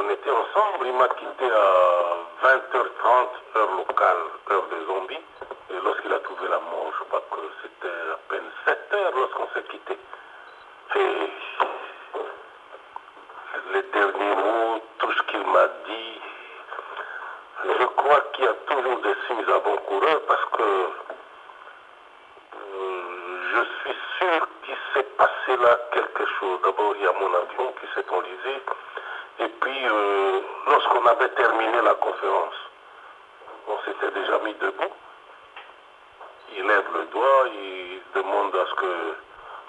On 0.00 0.10
était 0.10 0.30
ensemble. 0.30 0.86
Il 0.86 0.94
m'a 0.94 1.08
quitté 1.08 1.44
à 1.44 2.46
20h30 2.46 3.28
heure 3.56 3.72
locale, 3.76 4.16
heure 4.50 4.66
des 4.68 4.84
zombies. 4.86 5.24
Et 5.70 5.80
lorsqu'il 5.84 6.12
a 6.12 6.20
trouvé 6.20 6.48
la 6.48 6.58
mort, 6.58 6.92
je 6.98 7.04
crois 7.04 7.22
que 7.30 7.40
c'était 7.62 7.96
à 8.12 8.16
peine 8.28 8.50
7 8.64 8.78
heures 8.94 9.12
lorsqu'on 9.14 9.48
s'est 9.54 9.64
quitté. 9.64 9.98
Et 10.96 11.30
les 13.72 13.82
derniers 13.82 14.34
mots, 14.36 14.80
tout 14.98 15.12
ce 15.12 15.22
qu'il 15.24 15.46
m'a 15.46 15.66
dit, 15.86 16.20
je 17.64 17.84
crois 17.84 18.20
qu'il 18.32 18.44
y 18.44 18.48
a 18.48 18.54
toujours 18.54 19.00
des 19.00 19.14
signes 19.26 19.52
avant-coureurs 19.52 20.22
parce 20.26 20.44
que 20.56 20.62
euh, 22.56 22.90
je 23.54 23.60
suis 23.80 23.98
sûr 24.18 24.48
qu'il 24.64 24.76
s'est 24.94 25.08
passé 25.18 25.56
là 25.62 25.78
quelque 25.92 26.26
chose. 26.38 26.60
D'abord, 26.64 26.94
il 26.96 27.02
y 27.02 27.06
a 27.06 27.12
mon 27.12 27.34
avion 27.34 27.74
qui 27.80 27.86
s'est 27.94 28.10
enlisé. 28.10 28.62
Et 29.40 29.48
puis, 29.48 29.86
euh, 29.86 30.40
lorsqu'on 30.66 31.06
avait 31.06 31.30
terminé 31.30 31.80
la 31.82 31.94
conférence, 31.94 32.54
on 33.68 33.78
s'était 33.86 34.10
déjà 34.10 34.38
mis 34.40 34.52
debout. 34.54 34.92
Il 36.56 36.66
lève 36.66 36.84
le 36.92 37.04
doigt, 37.06 37.44
il 37.46 38.02
demande 38.14 38.54
à 38.54 38.66
ce 38.66 38.74
que 38.74 39.14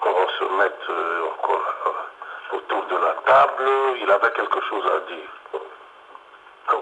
qu'on 0.00 0.28
se 0.28 0.44
mette 0.58 0.90
euh, 0.90 1.24
encore 1.30 1.74
euh, 1.86 2.56
autour 2.56 2.84
de 2.84 2.96
la 2.96 3.14
table. 3.24 3.64
Il 4.00 4.10
avait 4.10 4.32
quelque 4.32 4.60
chose 4.60 4.84
à 4.86 5.00
dire. 5.10 5.30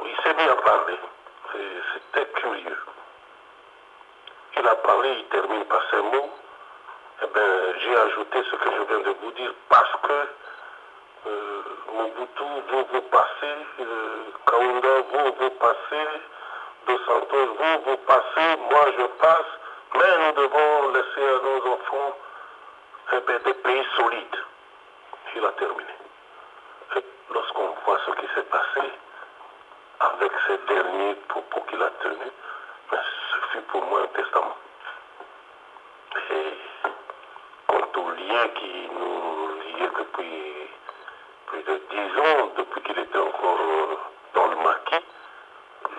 il 0.07 0.23
s'est 0.23 0.35
mis 0.35 0.49
à 0.49 0.57
parler. 0.57 0.99
C'était 1.95 2.27
curieux. 2.41 2.79
Il 4.57 4.67
a 4.67 4.75
parlé, 4.77 5.13
il 5.13 5.25
termine 5.27 5.65
par 5.67 5.83
ces 5.91 6.03
mots. 6.03 6.31
Eh 7.23 7.27
ben, 7.27 7.75
j'ai 7.79 7.97
ajouté 7.97 8.43
ce 8.51 8.57
que 8.57 8.71
je 8.71 8.83
viens 8.83 9.13
de 9.13 9.17
vous 9.23 9.31
dire 9.33 9.53
parce 9.69 9.93
que 10.03 10.29
Mobutu 11.27 12.45
vous 12.71 12.85
vous 12.93 13.03
passez, 13.03 13.57
euh, 13.81 14.25
Kaunda 14.47 15.01
vous 15.13 15.33
vous 15.39 15.51
passez, 15.51 16.09
Dos 16.87 16.99
Santos 17.07 17.47
vous 17.59 17.83
vous 17.85 17.97
passez, 17.99 18.57
moi 18.71 18.87
je 18.99 19.05
passe, 19.21 19.53
mais 19.95 20.27
nous 20.27 20.43
devons 20.43 20.93
laisser 20.93 21.23
à 21.23 21.43
nos 21.43 21.73
enfants 21.73 22.17
des 23.45 23.55
pays 23.55 23.87
solides. 23.97 24.37
Il 25.37 25.45
a 25.45 25.53
terminé. 25.53 25.95
lorsqu'on 27.33 27.75
voit 27.85 27.99
ce 28.07 28.11
qui 28.13 28.27
s'est 28.35 28.43
passé 28.43 28.91
avec 30.01 30.33
ces 30.47 30.59
derniers 30.73 31.15
propos 31.29 31.61
qu'il 31.69 31.83
a 31.83 31.91
tenus, 32.03 32.33
ce 32.91 33.37
fut 33.53 33.63
pour 33.63 33.83
moi 33.85 34.03
un 34.03 34.07
testament. 34.09 34.57
Et 36.31 36.59
quant 37.67 38.01
au 38.01 38.11
lien 38.11 38.49
qui 38.55 38.89
nous 38.99 39.49
liait 39.63 39.91
depuis 39.99 40.70
plus 41.51 41.63
de 41.65 41.81
dix 41.91 42.11
ans, 42.21 42.53
depuis 42.57 42.81
qu'il 42.83 42.99
était 42.99 43.19
encore 43.19 43.59
euh, 43.59 43.97
dans 44.35 44.47
le 44.47 44.57
maquis, 44.63 45.05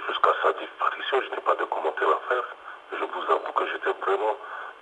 jusqu'à 0.07 0.31
sa 0.43 0.53
disparition, 0.53 1.21
je 1.27 1.35
n'ai 1.35 1.41
pas 1.43 1.55
de 1.55 1.65
commentaire 1.65 2.07
à 2.07 2.21
faire. 2.29 2.47
Je 2.93 3.03
vous 3.03 3.25
avoue 3.31 3.51
que 3.51 3.67
j'étais 3.67 3.91
vraiment 3.99 4.37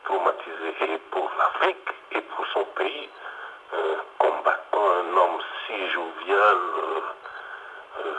traumatisé. 0.06 0.94
Et 0.94 0.98
pour 1.10 1.30
l'Afrique 1.38 1.90
et 2.12 2.22
pour 2.22 2.46
son 2.54 2.66
pays, 2.78 3.10
euh, 3.74 3.96
combattant 4.20 4.86
un 5.02 5.18
homme 5.18 5.42
si 5.66 5.74
jovial, 5.90 6.58
euh, 7.98 8.14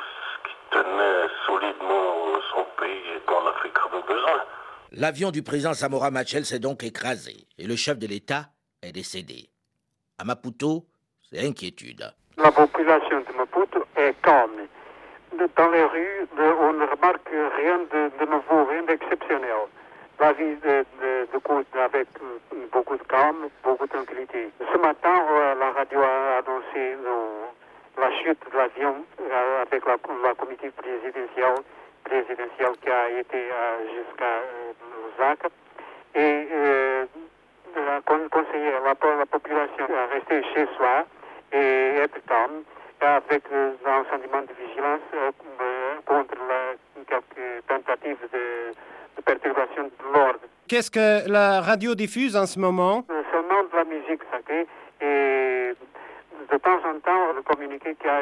qui 0.44 0.54
tenait 0.70 1.28
solidement 1.46 2.40
son 2.52 2.64
pays 2.82 3.14
et 3.14 3.22
dont 3.28 3.44
l'Afrique 3.44 3.78
avait 3.86 4.02
besoin. 4.02 4.42
L'avion 4.90 5.30
du 5.30 5.44
président 5.44 5.74
Samora 5.74 6.10
Machel 6.10 6.44
s'est 6.44 6.58
donc 6.58 6.82
écrasé 6.82 7.46
et 7.58 7.66
le 7.66 7.76
chef 7.76 7.96
de 7.98 8.08
l'État 8.08 8.48
est 8.82 8.92
décédé. 8.92 9.50
À 10.18 10.24
Maputo, 10.24 10.86
c'est 11.30 11.46
inquiétude. 11.46 12.12
La 12.42 12.50
population 12.50 13.20
de 13.20 13.36
Maputo 13.36 13.84
est 13.96 14.14
calme. 14.22 14.66
dans 15.56 15.70
les 15.70 15.84
rues, 15.84 16.26
on 16.38 16.72
ne 16.72 16.86
remarque 16.86 17.28
rien 17.28 17.78
de, 17.92 18.24
nouveau, 18.24 18.64
rien 18.64 18.82
d'exceptionnel. 18.84 19.68
La 20.18 20.32
vie 20.32 20.56
de, 20.56 20.84
de, 21.02 21.78
avec 21.78 22.08
beaucoup 22.72 22.96
de 22.96 23.02
calme, 23.02 23.48
beaucoup 23.62 23.86
de 23.86 23.92
tranquillité. 23.92 24.48
Ce 24.72 24.78
matin, 24.78 25.14
la 25.58 25.70
radio 25.72 26.00
a 26.00 26.38
annoncé 26.38 26.96
la 27.98 28.10
chute 28.22 28.38
de 28.50 28.56
l'avion 28.56 29.04
avec 29.60 29.84
la, 29.84 29.96
la 30.24 30.34
comité 30.34 30.70
présidentielle, 30.70 31.62
qui 32.82 32.90
a 32.90 33.10
été 33.10 33.48
jusqu'à 33.94 34.40
Lusaka. 35.04 35.48
Et 36.14 36.48
conseiller 38.30 38.72
la, 38.82 39.16
la 39.18 39.26
population 39.26 39.86
à 39.94 40.06
rester 40.14 40.42
chez 40.54 40.66
soi 40.76 41.04
et 41.52 41.96
être 42.02 42.20
avec 43.00 43.42
un 43.52 44.04
sentiment 44.10 44.42
de 44.42 44.52
vigilance 44.66 45.00
contre 46.04 46.34
la, 46.48 46.74
quelques 47.06 47.66
tentatives 47.66 48.18
de, 48.32 48.72
de 49.16 49.22
perturbation 49.22 49.84
de 49.84 50.14
l'ordre. 50.14 50.40
Qu'est-ce 50.68 50.90
que 50.90 51.28
la 51.28 51.60
radio 51.62 51.94
diffuse 51.94 52.36
en 52.36 52.46
ce 52.46 52.58
moment? 52.58 53.04
Seulement 53.32 53.62
de 53.64 53.76
la 53.76 53.84
musique 53.84 54.20
sacrée 54.30 54.66
et 55.00 55.74
de 56.52 56.56
temps 56.58 56.80
en 56.84 57.00
temps 57.00 57.32
le 57.34 57.42
communiqué 57.42 57.96
qui 58.00 58.08
a 58.08 58.20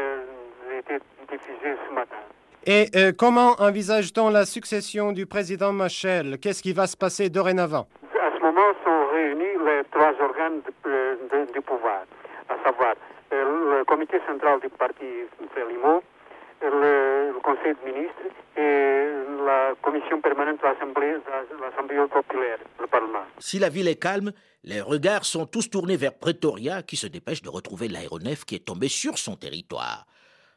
été 0.78 0.98
diffusé 1.30 1.76
ce 1.88 1.94
matin. 1.94 2.16
Et 2.64 2.86
euh, 2.96 3.12
comment 3.16 3.56
envisage-t-on 3.58 4.30
la 4.30 4.44
succession 4.44 5.12
du 5.12 5.26
président 5.26 5.72
Machel? 5.72 6.38
Qu'est-ce 6.40 6.62
qui 6.62 6.72
va 6.72 6.86
se 6.86 6.96
passer 6.96 7.30
dorénavant? 7.30 7.88
À 8.14 8.30
ce 8.36 8.40
moment 8.42 8.72
sont 8.84 9.06
réunis 9.12 9.56
les 9.64 9.82
trois 9.90 10.12
organes 10.20 10.60
du 11.52 11.60
pouvoir, 11.62 12.02
à 12.48 12.54
savoir 12.64 12.94
le 13.30 13.84
comité 13.84 14.18
central 14.26 14.60
du 14.60 14.68
parti 14.70 15.04
Frélimo, 15.52 16.02
le, 16.62 17.32
le, 17.32 17.40
conseil 17.40 17.74
de 17.74 17.90
ministres 17.90 18.28
et 18.56 19.44
la 19.46 19.74
commission 19.82 20.20
permanente 20.20 20.58
de 20.60 21.60
l'Assemblée 21.60 22.06
populaire, 22.10 22.58
le 22.80 22.86
Parlement. 22.86 23.24
Si 23.38 23.58
la 23.58 23.68
ville 23.68 23.88
est 23.88 24.00
calme, 24.00 24.32
les 24.64 24.80
regards 24.80 25.24
sont 25.24 25.46
tous 25.46 25.70
tournés 25.70 25.96
vers 25.96 26.14
Pretoria 26.14 26.82
qui 26.82 26.96
se 26.96 27.06
dépêche 27.06 27.42
de 27.42 27.48
retrouver 27.48 27.88
l'aéronef 27.88 28.44
qui 28.44 28.56
est 28.56 28.64
tombé 28.66 28.88
sur 28.88 29.18
son 29.18 29.36
territoire. 29.36 30.06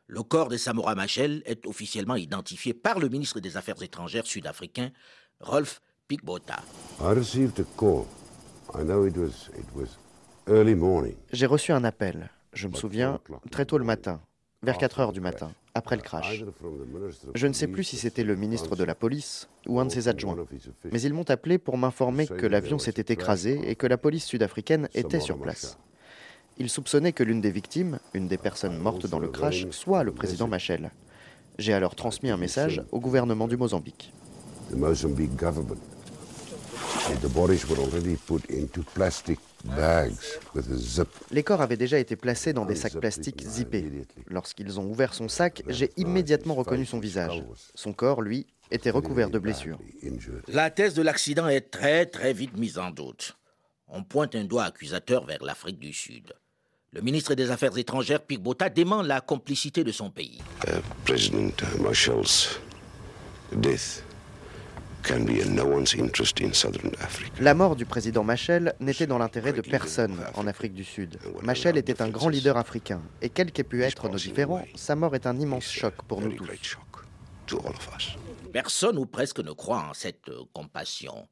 Le 0.07 0.23
corps 0.23 0.49
de 0.49 0.57
Samora 0.57 0.95
Machel 0.95 1.41
est 1.45 1.65
officiellement 1.65 2.15
identifié 2.15 2.73
par 2.73 2.99
le 2.99 3.07
ministre 3.07 3.39
des 3.39 3.55
Affaires 3.55 3.81
étrangères 3.81 4.25
sud-africain, 4.25 4.89
Rolf 5.39 5.81
Pigbota. 6.07 6.57
J'ai 11.31 11.45
reçu 11.45 11.71
un 11.71 11.83
appel, 11.85 12.29
je 12.53 12.67
me 12.67 12.73
souviens, 12.73 13.19
très 13.49 13.65
tôt 13.65 13.77
le 13.77 13.85
matin, 13.85 14.21
vers 14.63 14.77
4 14.77 14.99
heures 14.99 15.11
du 15.11 15.21
matin, 15.21 15.51
après 15.73 15.95
le 15.95 16.01
crash. 16.01 16.43
Je 17.33 17.47
ne 17.47 17.53
sais 17.53 17.67
plus 17.67 17.83
si 17.83 17.97
c'était 17.97 18.23
le 18.23 18.35
ministre 18.35 18.75
de 18.75 18.83
la 18.83 18.95
police 18.95 19.49
ou 19.67 19.79
un 19.79 19.85
de 19.85 19.91
ses 19.91 20.07
adjoints, 20.07 20.35
mais 20.91 21.01
ils 21.01 21.13
m'ont 21.13 21.29
appelé 21.29 21.57
pour 21.57 21.77
m'informer 21.77 22.27
que 22.27 22.45
l'avion 22.45 22.77
s'était 22.77 23.13
écrasé 23.13 23.59
et 23.69 23.75
que 23.75 23.87
la 23.87 23.97
police 23.97 24.25
sud-africaine 24.25 24.89
était 24.93 25.19
sur 25.19 25.37
place. 25.37 25.77
Il 26.57 26.69
soupçonnait 26.69 27.13
que 27.13 27.23
l'une 27.23 27.41
des 27.41 27.51
victimes, 27.51 27.99
une 28.13 28.27
des 28.27 28.37
personnes 28.37 28.77
mortes 28.77 29.07
dans 29.07 29.19
le 29.19 29.29
crash, 29.29 29.67
soit 29.71 30.03
le 30.03 30.11
président 30.11 30.47
Machel. 30.47 30.91
J'ai 31.57 31.73
alors 31.73 31.95
transmis 31.95 32.29
un 32.29 32.37
message 32.37 32.83
au 32.91 32.99
gouvernement 32.99 33.47
du 33.47 33.57
Mozambique. 33.57 34.13
Les 41.31 41.43
corps 41.43 41.61
avaient 41.61 41.77
déjà 41.77 41.99
été 41.99 42.15
placés 42.15 42.53
dans 42.53 42.65
des 42.65 42.75
sacs 42.75 42.97
plastiques 42.99 43.43
zippés. 43.47 44.05
Lorsqu'ils 44.27 44.79
ont 44.79 44.85
ouvert 44.85 45.13
son 45.13 45.27
sac, 45.27 45.63
j'ai 45.67 45.91
immédiatement 45.97 46.55
reconnu 46.55 46.85
son 46.85 46.99
visage. 46.99 47.43
Son 47.75 47.93
corps, 47.93 48.21
lui, 48.21 48.47
était 48.71 48.89
recouvert 48.89 49.29
de 49.29 49.39
blessures. 49.39 49.79
La 50.47 50.69
thèse 50.69 50.93
de 50.93 51.01
l'accident 51.01 51.47
est 51.47 51.71
très 51.71 52.05
très 52.05 52.33
vite 52.33 52.57
mise 52.57 52.77
en 52.77 52.89
doute. 52.89 53.37
On 53.87 54.03
pointe 54.03 54.35
un 54.35 54.45
doigt 54.45 54.63
accusateur 54.63 55.25
vers 55.25 55.43
l'Afrique 55.43 55.79
du 55.79 55.93
Sud. 55.93 56.33
Le 56.93 57.01
ministre 57.01 57.35
des 57.35 57.51
Affaires 57.51 57.77
étrangères, 57.77 58.21
Pigbota, 58.21 58.69
dément 58.69 59.01
la 59.01 59.21
complicité 59.21 59.83
de 59.83 59.91
son 59.91 60.09
pays. 60.09 60.41
La 67.39 67.53
mort 67.53 67.75
du 67.75 67.85
président 67.85 68.23
Machel 68.23 68.73
n'était 68.79 69.07
dans 69.07 69.17
l'intérêt 69.17 69.53
de 69.53 69.61
personne 69.61 70.17
en 70.35 70.47
Afrique 70.47 70.73
du 70.73 70.83
Sud. 70.83 71.17
Machel 71.41 71.77
était 71.77 72.01
un 72.01 72.09
grand 72.09 72.29
leader 72.29 72.57
africain, 72.57 73.01
et 73.21 73.29
quels 73.29 73.51
qu'aient 73.51 73.63
pu 73.63 73.83
être 73.83 74.09
nos 74.09 74.17
différends, 74.17 74.65
sa 74.75 74.95
mort 74.95 75.15
est 75.15 75.25
un 75.25 75.39
immense 75.39 75.65
choc 75.65 75.95
pour 76.07 76.21
nous 76.21 76.31
tous. 76.31 76.77
Personne 78.53 78.97
ou 78.97 79.05
presque 79.05 79.39
ne 79.39 79.51
croit 79.51 79.85
en 79.89 79.93
cette 79.93 80.29
euh, 80.29 80.43
compassion. 80.53 81.27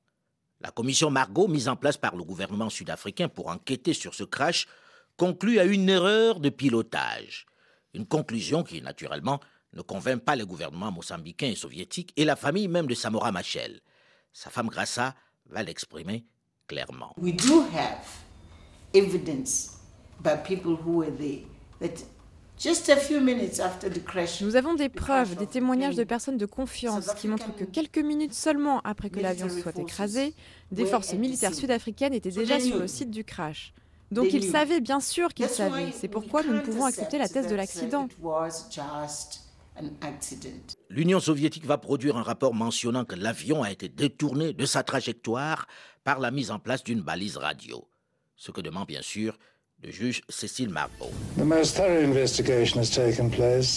La 0.61 0.71
commission 0.71 1.09
Margot, 1.09 1.47
mise 1.47 1.69
en 1.69 1.75
place 1.75 1.97
par 1.97 2.15
le 2.15 2.23
gouvernement 2.23 2.69
sud-africain 2.69 3.29
pour 3.29 3.47
enquêter 3.47 3.93
sur 3.93 4.13
ce 4.13 4.23
crash, 4.23 4.67
conclut 5.15 5.59
à 5.59 5.65
une 5.65 5.89
erreur 5.89 6.39
de 6.39 6.49
pilotage. 6.49 7.45
Une 7.93 8.05
conclusion 8.05 8.63
qui, 8.63 8.81
naturellement, 8.81 9.39
ne 9.73 9.81
convainc 9.81 10.23
pas 10.23 10.35
les 10.35 10.45
gouvernements 10.45 10.91
mozambicains 10.91 11.47
et 11.47 11.55
soviétiques 11.55 12.13
et 12.17 12.25
la 12.25 12.35
famille 12.35 12.67
même 12.67 12.87
de 12.87 12.95
Samora 12.95 13.31
Machel. 13.31 13.81
Sa 14.33 14.49
femme 14.49 14.67
Grassa 14.67 15.15
va 15.47 15.63
l'exprimer 15.63 16.25
clairement. 16.67 17.13
We 17.17 17.33
do 17.33 17.61
have 17.73 18.05
evidence 18.93 19.79
by 20.21 20.35
people 20.43 20.73
who 20.73 20.99
were 20.99 21.11
there 21.11 21.43
that 21.81 22.05
just 22.59 22.89
a 22.89 22.95
few 22.95 23.21
minutes 23.21 23.59
after 23.59 23.89
the 23.89 24.03
crash, 24.03 24.41
Nous 24.41 24.55
avons 24.55 24.73
des 24.73 24.89
preuves, 24.89 25.35
des 25.35 25.47
témoignages 25.47 25.95
de 25.95 26.03
personnes 26.03 26.37
de 26.37 26.45
confiance 26.45 27.13
qui 27.15 27.27
montrent 27.27 27.55
que 27.55 27.63
quelques 27.63 27.99
minutes 27.99 28.33
seulement 28.33 28.81
après 28.81 29.09
que 29.09 29.19
l'avion 29.19 29.49
soit 29.49 29.77
écrasé, 29.77 30.33
des 30.71 30.85
forces 30.85 31.13
militaires 31.13 31.53
sud-africaines 31.53 32.13
étaient 32.13 32.31
déjà 32.31 32.59
sur 32.59 32.77
le 32.77 32.87
site 32.87 33.11
du 33.11 33.23
crash. 33.23 33.73
Donc 34.11 34.33
ils 34.33 34.43
savaient, 34.43 34.81
bien 34.81 34.99
sûr 34.99 35.33
qu'ils 35.33 35.49
savaient. 35.49 35.91
C'est 35.91 36.07
pourquoi 36.07 36.43
nous 36.43 36.53
ne 36.53 36.61
pouvons 36.61 36.85
accepter 36.85 37.17
la 37.17 37.29
thèse 37.29 37.47
de 37.47 37.55
l'accident. 37.55 38.07
L'Union 40.89 41.19
soviétique 41.19 41.65
va 41.65 41.77
produire 41.77 42.17
un 42.17 42.23
rapport 42.23 42.53
mentionnant 42.53 43.05
que 43.05 43.15
l'avion 43.15 43.63
a 43.63 43.71
été 43.71 43.89
détourné 43.89 44.53
de 44.53 44.65
sa 44.65 44.83
trajectoire 44.83 45.67
par 46.03 46.19
la 46.19 46.31
mise 46.31 46.51
en 46.51 46.59
place 46.59 46.83
d'une 46.83 47.01
balise 47.01 47.37
radio. 47.37 47.87
Ce 48.35 48.51
que 48.51 48.61
demande 48.61 48.87
bien 48.87 49.01
sûr 49.01 49.37
le 49.81 49.91
juge 49.91 50.21
Cécile 50.27 50.69
Marbeau. 50.69 51.09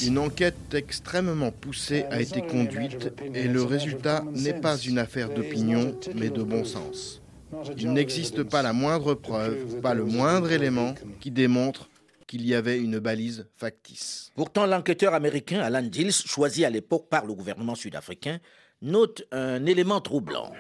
Une 0.03 0.19
enquête 0.19 0.75
extrêmement 0.75 1.53
poussée 1.53 2.05
a 2.11 2.21
été 2.21 2.43
conduite 2.43 3.13
et 3.35 3.47
le 3.47 3.63
résultat 3.63 4.25
n'est 4.33 4.61
pas 4.61 4.77
une 4.79 4.99
affaire 4.99 5.29
d'opinion 5.31 5.97
mais 6.17 6.31
de 6.31 6.43
bon 6.43 6.65
sens. 6.65 7.23
Il 7.77 7.93
n'existe 7.93 8.43
pas 8.43 8.63
la 8.63 8.73
moindre 8.73 9.15
preuve, 9.15 9.81
pas 9.81 9.95
le 9.95 10.05
moindre 10.05 10.51
élément 10.51 10.95
qui 11.21 11.31
démontre 11.31 11.89
qu'il 12.33 12.47
y 12.47 12.55
avait 12.55 12.79
une 12.79 12.99
balise 12.99 13.47
factice. 13.59 14.33
Pourtant, 14.35 14.65
l'enquêteur 14.65 15.13
américain 15.13 15.61
Alan 15.61 15.83
Dills, 15.83 16.15
choisi 16.15 16.65
à 16.65 16.71
l'époque 16.71 17.11
par 17.11 17.27
le 17.27 17.35
gouvernement 17.35 17.75
sud-africain, 17.75 18.39
note 18.81 19.23
un 19.33 19.67
élément 19.67 20.01
troublant. 20.01 20.51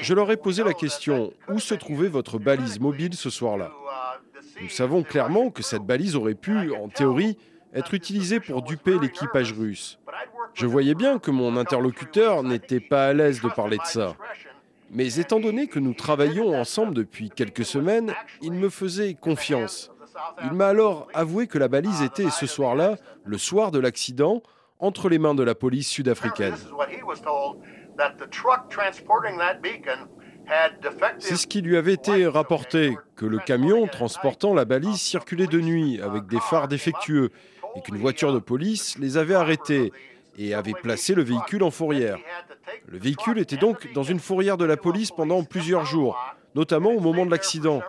Je 0.00 0.12
leur 0.12 0.30
ai 0.32 0.36
posé 0.36 0.64
la 0.64 0.74
question, 0.74 1.32
où 1.48 1.60
se 1.60 1.74
trouvait 1.74 2.08
votre 2.08 2.40
balise 2.40 2.80
mobile 2.80 3.14
ce 3.14 3.30
soir-là? 3.30 3.70
Nous 4.60 4.68
savons 4.68 5.04
clairement 5.04 5.50
que 5.50 5.62
cette 5.62 5.84
balise 5.84 6.16
aurait 6.16 6.34
pu, 6.34 6.74
en 6.74 6.88
théorie, 6.88 7.38
être 7.72 7.94
utilisée 7.94 8.40
pour 8.40 8.62
duper 8.62 8.98
l'équipage 8.98 9.52
russe. 9.52 10.00
Je 10.54 10.66
voyais 10.66 10.96
bien 10.96 11.20
que 11.20 11.30
mon 11.30 11.56
interlocuteur 11.56 12.42
n'était 12.42 12.80
pas 12.80 13.06
à 13.06 13.12
l'aise 13.12 13.40
de 13.40 13.48
parler 13.48 13.78
de 13.78 13.86
ça. 13.86 14.16
Mais 14.92 15.18
étant 15.18 15.40
donné 15.40 15.68
que 15.68 15.78
nous 15.78 15.94
travaillons 15.94 16.54
ensemble 16.54 16.94
depuis 16.94 17.30
quelques 17.30 17.64
semaines, 17.64 18.12
il 18.42 18.52
me 18.52 18.68
faisait 18.68 19.14
confiance. 19.14 19.90
Il 20.44 20.52
m'a 20.52 20.68
alors 20.68 21.08
avoué 21.14 21.46
que 21.46 21.58
la 21.58 21.68
balise 21.68 22.02
était 22.02 22.28
ce 22.28 22.46
soir-là, 22.46 22.96
le 23.24 23.38
soir 23.38 23.70
de 23.70 23.78
l'accident, 23.78 24.42
entre 24.78 25.08
les 25.08 25.18
mains 25.18 25.34
de 25.34 25.42
la 25.42 25.54
police 25.54 25.88
sud-africaine. 25.88 26.54
C'est 31.18 31.36
ce 31.36 31.46
qui 31.46 31.62
lui 31.62 31.76
avait 31.76 31.94
été 31.94 32.26
rapporté, 32.26 32.96
que 33.16 33.24
le 33.24 33.38
camion 33.38 33.86
transportant 33.86 34.52
la 34.52 34.66
balise 34.66 35.00
circulait 35.00 35.46
de 35.46 35.60
nuit 35.60 36.02
avec 36.02 36.26
des 36.26 36.40
phares 36.40 36.68
défectueux 36.68 37.30
et 37.76 37.80
qu'une 37.80 37.96
voiture 37.96 38.34
de 38.34 38.38
police 38.38 38.98
les 38.98 39.16
avait 39.16 39.34
arrêtés 39.34 39.92
et 40.38 40.54
avait 40.54 40.72
placé 40.72 41.14
le 41.14 41.22
véhicule 41.22 41.62
en 41.62 41.70
fourrière. 41.70 42.18
Le 42.86 42.98
véhicule 42.98 43.38
était 43.38 43.56
donc 43.56 43.92
dans 43.92 44.02
une 44.02 44.20
fourrière 44.20 44.56
de 44.56 44.64
la 44.64 44.76
police 44.76 45.10
pendant 45.10 45.44
plusieurs 45.44 45.84
jours, 45.84 46.18
notamment 46.54 46.90
au 46.90 47.00
moment 47.00 47.26
de 47.26 47.30
l'accident. 47.30 47.82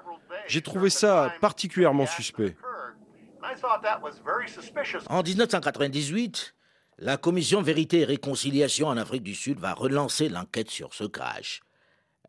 J'ai 0.47 0.61
trouvé 0.61 0.89
ça 0.89 1.33
particulièrement 1.41 2.05
suspect. 2.05 2.55
En 5.07 5.23
1998, 5.23 6.55
la 6.99 7.17
commission 7.17 7.61
Vérité 7.61 8.01
et 8.01 8.05
Réconciliation 8.05 8.87
en 8.87 8.97
Afrique 8.97 9.23
du 9.23 9.35
Sud 9.35 9.59
va 9.59 9.73
relancer 9.73 10.29
l'enquête 10.29 10.69
sur 10.69 10.93
ce 10.93 11.03
crash. 11.03 11.61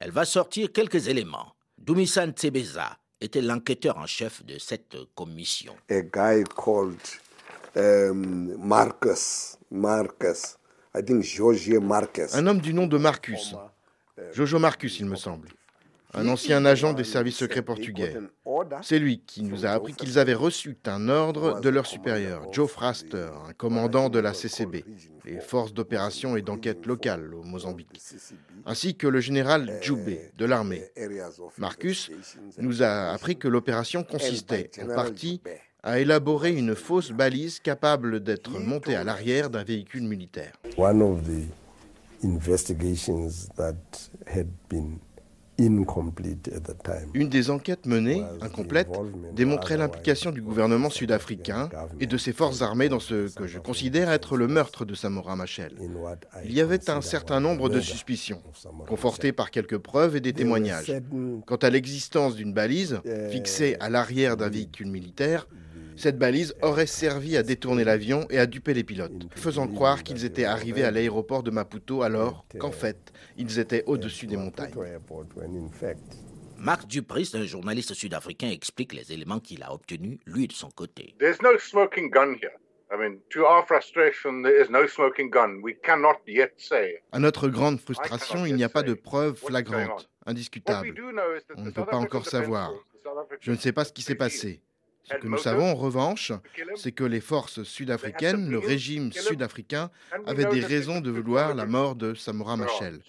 Elle 0.00 0.10
va 0.10 0.24
sortir 0.24 0.72
quelques 0.72 1.08
éléments. 1.08 1.54
Dumisan 1.78 2.30
Tsebeza 2.30 2.98
était 3.20 3.40
l'enquêteur 3.40 3.98
en 3.98 4.06
chef 4.06 4.44
de 4.44 4.58
cette 4.58 4.96
commission. 5.14 5.76
A 5.90 6.02
guy 6.02 6.44
called 6.56 7.00
um, 7.76 8.56
Marcus, 8.58 9.58
Marcus, 9.70 10.56
I 10.94 11.02
think 11.02 11.24
Marcus. 11.82 12.34
Un 12.34 12.46
homme 12.46 12.60
du 12.60 12.72
nom 12.72 12.86
de 12.86 12.98
Marcus, 12.98 13.54
Jojo 14.32 14.58
Marcus, 14.58 15.00
il 15.00 15.06
me 15.06 15.16
semble. 15.16 15.48
Un 16.16 16.28
ancien 16.28 16.64
agent 16.64 16.92
des 16.92 17.02
services 17.02 17.36
secrets 17.36 17.62
portugais. 17.62 18.16
C'est 18.82 19.00
lui 19.00 19.20
qui 19.26 19.42
nous 19.42 19.66
a 19.66 19.70
appris 19.70 19.94
qu'ils 19.94 20.18
avaient 20.20 20.34
reçu 20.34 20.76
un 20.86 21.08
ordre 21.08 21.60
de 21.60 21.68
leur 21.68 21.86
supérieur, 21.86 22.46
Joe 22.52 22.70
Fraster, 22.70 23.30
un 23.48 23.52
commandant 23.52 24.08
de 24.08 24.20
la 24.20 24.32
CCB, 24.32 24.84
les 25.24 25.40
forces 25.40 25.74
d'opération 25.74 26.36
et 26.36 26.42
d'enquête 26.42 26.86
locales 26.86 27.34
au 27.34 27.42
Mozambique, 27.42 28.00
ainsi 28.64 28.96
que 28.96 29.08
le 29.08 29.18
général 29.18 29.78
Djoubé 29.82 30.30
de 30.38 30.44
l'armée. 30.44 30.84
Marcus 31.58 32.12
nous 32.58 32.84
a 32.84 33.10
appris 33.10 33.36
que 33.36 33.48
l'opération 33.48 34.04
consistait 34.04 34.70
en 34.80 34.94
partie 34.94 35.40
à 35.84 36.00
élaborer 36.00 36.52
une 36.52 36.74
fausse 36.74 37.12
balise 37.12 37.60
capable 37.60 38.20
d'être 38.20 38.58
montée 38.58 38.96
à 38.96 39.04
l'arrière 39.04 39.50
d'un 39.50 39.62
véhicule 39.62 40.04
militaire. 40.04 40.52
One 40.78 41.02
of 41.02 41.22
the 41.24 42.24
investigations 42.24 43.48
that 43.56 43.76
had 44.26 44.48
been 44.68 44.98
une 45.58 47.28
des 47.28 47.50
enquêtes 47.50 47.86
menées, 47.86 48.24
incomplète, 48.40 48.88
démontrait 49.34 49.76
l'implication 49.76 50.32
du 50.32 50.42
gouvernement 50.42 50.90
sud-africain 50.90 51.68
et 52.00 52.06
de 52.06 52.16
ses 52.16 52.32
forces 52.32 52.60
armées 52.62 52.88
dans 52.88 52.98
ce 52.98 53.32
que 53.32 53.46
je 53.46 53.60
considère 53.60 54.10
être 54.10 54.36
le 54.36 54.48
meurtre 54.48 54.84
de 54.84 54.94
Samora 54.94 55.36
Machel. 55.36 55.76
Il 56.44 56.52
y 56.52 56.60
avait 56.60 56.90
un 56.90 57.00
certain 57.00 57.40
nombre 57.40 57.68
de 57.68 57.80
suspicions, 57.80 58.42
confortées 58.88 59.32
par 59.32 59.50
quelques 59.52 59.78
preuves 59.78 60.16
et 60.16 60.20
des 60.20 60.32
témoignages. 60.32 60.92
Quant 61.46 61.56
à 61.56 61.70
l'existence 61.70 62.34
d'une 62.34 62.52
balise 62.52 63.00
fixée 63.30 63.76
à 63.78 63.90
l'arrière 63.90 64.36
d'un 64.36 64.48
véhicule 64.48 64.88
militaire, 64.88 65.46
cette 65.96 66.18
balise 66.18 66.54
aurait 66.62 66.86
servi 66.86 67.36
à 67.36 67.42
détourner 67.42 67.84
l'avion 67.84 68.26
et 68.30 68.38
à 68.38 68.46
duper 68.46 68.74
les 68.74 68.84
pilotes, 68.84 69.28
faisant 69.36 69.68
croire 69.68 70.02
qu'ils 70.02 70.24
étaient 70.24 70.44
arrivés 70.44 70.84
à 70.84 70.90
l'aéroport 70.90 71.42
de 71.42 71.50
Maputo 71.50 72.02
alors 72.02 72.46
qu'en 72.58 72.72
fait, 72.72 73.12
ils 73.36 73.58
étaient 73.58 73.84
au-dessus 73.86 74.26
des 74.26 74.36
montagnes. 74.36 74.74
Marc 76.56 76.86
Dupris, 76.86 77.30
un 77.34 77.44
journaliste 77.44 77.94
sud-africain, 77.94 78.48
explique 78.48 78.94
les 78.94 79.12
éléments 79.12 79.40
qu'il 79.40 79.62
a 79.62 79.72
obtenus, 79.72 80.18
lui, 80.24 80.46
de 80.48 80.52
son 80.52 80.70
côté. 80.70 81.14
À 87.12 87.18
notre 87.18 87.48
grande 87.48 87.80
frustration, 87.80 88.46
il 88.46 88.54
n'y 88.54 88.64
a 88.64 88.68
pas 88.68 88.82
de 88.82 88.94
preuves 88.94 89.36
flagrantes, 89.36 90.08
indiscutables. 90.26 90.94
On 91.56 91.62
ne 91.62 91.70
peut 91.70 91.84
pas 91.84 91.96
encore 91.96 92.26
savoir. 92.26 92.72
Je 93.40 93.52
ne 93.52 93.56
sais 93.56 93.72
pas 93.72 93.84
ce 93.84 93.92
qui 93.92 94.02
s'est 94.02 94.14
passé. 94.14 94.62
Ce 95.04 95.14
que 95.16 95.26
nous 95.26 95.38
savons 95.38 95.70
en 95.70 95.74
revanche, 95.74 96.32
c'est 96.76 96.92
que 96.92 97.04
les 97.04 97.20
forces 97.20 97.62
sud-africaines, 97.62 98.50
le 98.50 98.58
régime 98.58 99.12
sud-africain, 99.12 99.90
avaient 100.26 100.46
des 100.46 100.60
raisons 100.60 101.00
de 101.00 101.10
vouloir 101.10 101.54
la 101.54 101.66
mort 101.66 101.94
de 101.94 102.14
Samora 102.14 102.56
Machel. 102.56 103.00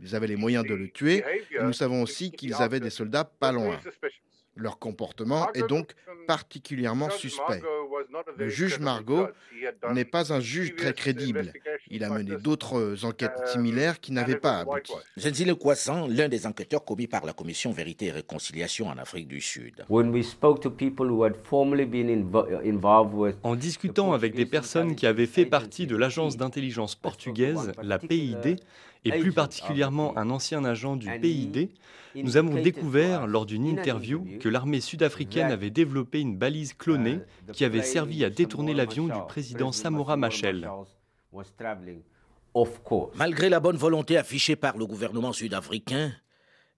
Ils 0.00 0.14
avaient 0.14 0.26
les 0.26 0.36
moyens 0.36 0.64
de 0.64 0.74
le 0.74 0.88
tuer, 0.88 1.24
et 1.50 1.62
nous 1.62 1.72
savons 1.72 2.02
aussi 2.02 2.30
qu'ils 2.30 2.54
avaient 2.54 2.80
des 2.80 2.90
soldats 2.90 3.24
pas 3.24 3.52
loin. 3.52 3.80
Leur 4.58 4.80
comportement 4.80 5.52
est 5.52 5.66
donc 5.68 5.92
particulièrement 6.26 7.10
suspect. 7.10 7.62
Le 8.36 8.48
juge 8.48 8.80
Margot 8.80 9.28
n'est 9.92 10.04
pas 10.04 10.32
un 10.32 10.40
juge 10.40 10.74
très 10.74 10.92
crédible. 10.92 11.52
Il 11.90 12.02
a 12.02 12.10
mené 12.10 12.36
d'autres 12.36 13.04
enquêtes 13.04 13.46
similaires 13.46 14.00
qui 14.00 14.12
n'avaient 14.12 14.36
pas 14.36 14.58
abouti. 14.58 14.92
Zenzile 15.16 15.54
Kwassan, 15.54 16.08
l'un 16.08 16.28
des 16.28 16.46
enquêteurs 16.46 16.84
commis 16.84 17.06
par 17.06 17.24
la 17.24 17.32
Commission 17.32 17.70
Vérité 17.70 18.06
et 18.06 18.10
Réconciliation 18.10 18.88
en 18.88 18.98
Afrique 18.98 19.28
du 19.28 19.40
Sud. 19.40 19.84
En 23.42 23.54
discutant 23.54 24.12
avec 24.12 24.34
des 24.34 24.46
personnes 24.46 24.96
qui 24.96 25.06
avaient 25.06 25.26
fait 25.26 25.46
partie 25.46 25.86
de 25.86 25.96
l'agence 25.96 26.36
d'intelligence 26.36 26.96
portugaise, 26.96 27.72
la 27.82 27.98
PID, 27.98 28.58
et 29.04 29.12
plus 29.12 29.32
particulièrement 29.32 30.16
un 30.18 30.30
ancien 30.30 30.64
agent 30.64 30.96
du 30.96 31.08
PID, 31.20 31.70
nous 32.14 32.36
avons 32.36 32.60
découvert 32.60 33.26
lors 33.26 33.46
d'une 33.46 33.66
interview 33.66 34.26
que 34.40 34.47
l'armée 34.48 34.80
sud-africaine 34.80 35.50
avait 35.50 35.70
développé 35.70 36.20
une 36.20 36.36
balise 36.36 36.74
clonée 36.74 37.20
qui 37.52 37.64
avait 37.64 37.82
servi 37.82 38.24
à 38.24 38.30
détourner 38.30 38.74
l'avion 38.74 39.06
du 39.06 39.20
président 39.28 39.72
Samora 39.72 40.16
Machel. 40.16 40.68
Malgré 43.14 43.48
la 43.48 43.60
bonne 43.60 43.76
volonté 43.76 44.16
affichée 44.16 44.56
par 44.56 44.76
le 44.76 44.86
gouvernement 44.86 45.32
sud-africain, 45.32 46.12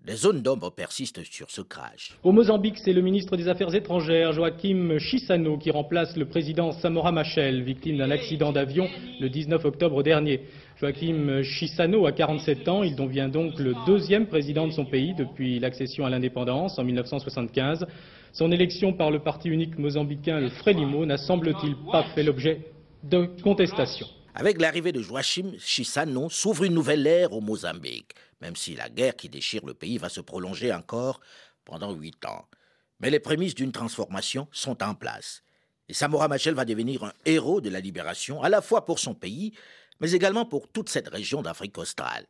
des 0.06 0.16
zones 0.16 0.40
d'ombre 0.40 0.70
persistent 0.70 1.22
sur 1.24 1.50
ce 1.50 1.60
crash. 1.60 2.16
Au 2.22 2.32
Mozambique, 2.32 2.78
c'est 2.78 2.92
le 2.92 3.02
ministre 3.02 3.36
des 3.36 3.48
Affaires 3.48 3.74
étrangères, 3.74 4.32
Joachim 4.32 4.98
Chissano, 4.98 5.58
qui 5.58 5.70
remplace 5.70 6.16
le 6.16 6.24
président 6.24 6.72
Samora 6.72 7.12
Machel, 7.12 7.62
victime 7.62 7.98
d'un 7.98 8.10
accident 8.10 8.50
d'avion 8.50 8.88
le 9.20 9.28
19 9.28 9.62
octobre 9.64 10.02
dernier. 10.02 10.40
Joachim 10.80 11.42
Chissano 11.42 12.06
a 12.06 12.12
47 12.12 12.68
ans, 12.68 12.82
il 12.82 12.96
devient 12.96 13.28
donc 13.30 13.58
le 13.58 13.74
deuxième 13.86 14.26
président 14.26 14.66
de 14.66 14.72
son 14.72 14.86
pays 14.86 15.14
depuis 15.14 15.58
l'accession 15.58 16.06
à 16.06 16.10
l'indépendance 16.10 16.78
en 16.78 16.84
1975. 16.84 17.86
Son 18.32 18.50
élection 18.52 18.94
par 18.94 19.10
le 19.10 19.18
parti 19.18 19.48
unique 19.48 19.78
mozambicain, 19.78 20.40
le 20.40 20.48
Frelimo, 20.48 21.04
n'a 21.04 21.18
semble-t-il 21.18 21.74
pas 21.92 22.04
fait 22.14 22.22
l'objet 22.22 22.60
de 23.02 23.28
contestation. 23.42 24.06
Avec 24.34 24.60
l'arrivée 24.60 24.92
de 24.92 25.02
Joachim 25.02 25.52
Chissano, 25.58 26.30
s'ouvre 26.30 26.64
une 26.64 26.74
nouvelle 26.74 27.06
ère 27.06 27.32
au 27.32 27.40
Mozambique, 27.40 28.14
même 28.40 28.54
si 28.54 28.76
la 28.76 28.88
guerre 28.88 29.16
qui 29.16 29.28
déchire 29.28 29.66
le 29.66 29.74
pays 29.74 29.98
va 29.98 30.08
se 30.08 30.20
prolonger 30.20 30.72
encore 30.72 31.20
pendant 31.64 31.92
huit 31.92 32.24
ans. 32.24 32.46
Mais 33.00 33.10
les 33.10 33.18
prémices 33.18 33.56
d'une 33.56 33.72
transformation 33.72 34.46
sont 34.52 34.82
en 34.82 34.94
place. 34.94 35.42
Et 35.88 35.94
Samora 35.94 36.28
Machel 36.28 36.54
va 36.54 36.64
devenir 36.64 37.02
un 37.02 37.12
héros 37.24 37.60
de 37.60 37.70
la 37.70 37.80
libération, 37.80 38.40
à 38.42 38.48
la 38.48 38.62
fois 38.62 38.84
pour 38.84 39.00
son 39.00 39.14
pays, 39.14 39.52
mais 39.98 40.12
également 40.12 40.46
pour 40.46 40.68
toute 40.68 40.88
cette 40.88 41.08
région 41.08 41.42
d'Afrique 41.42 41.78
australe. 41.78 42.26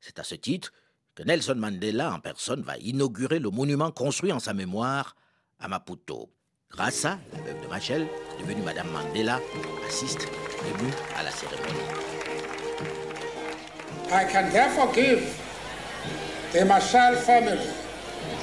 C'est 0.00 0.18
à 0.18 0.24
ce 0.24 0.34
titre 0.34 0.72
que 1.14 1.22
Nelson 1.22 1.54
Mandela 1.54 2.12
en 2.12 2.18
personne 2.18 2.62
va 2.62 2.76
inaugurer 2.78 3.38
le 3.38 3.50
monument 3.50 3.92
construit 3.92 4.32
en 4.32 4.40
sa 4.40 4.52
mémoire 4.52 5.14
à 5.60 5.68
Maputo. 5.68 6.28
Grâce 6.70 7.04
à 7.06 7.18
la 7.32 7.42
veuve 7.42 7.62
de 7.62 7.68
Machel, 7.68 8.06
devenue 8.38 8.62
Madame 8.62 8.88
Mandela, 8.90 9.40
assiste 9.88 10.28
émue 10.68 10.92
à 11.18 11.22
la 11.22 11.30
cérémonie. 11.30 11.80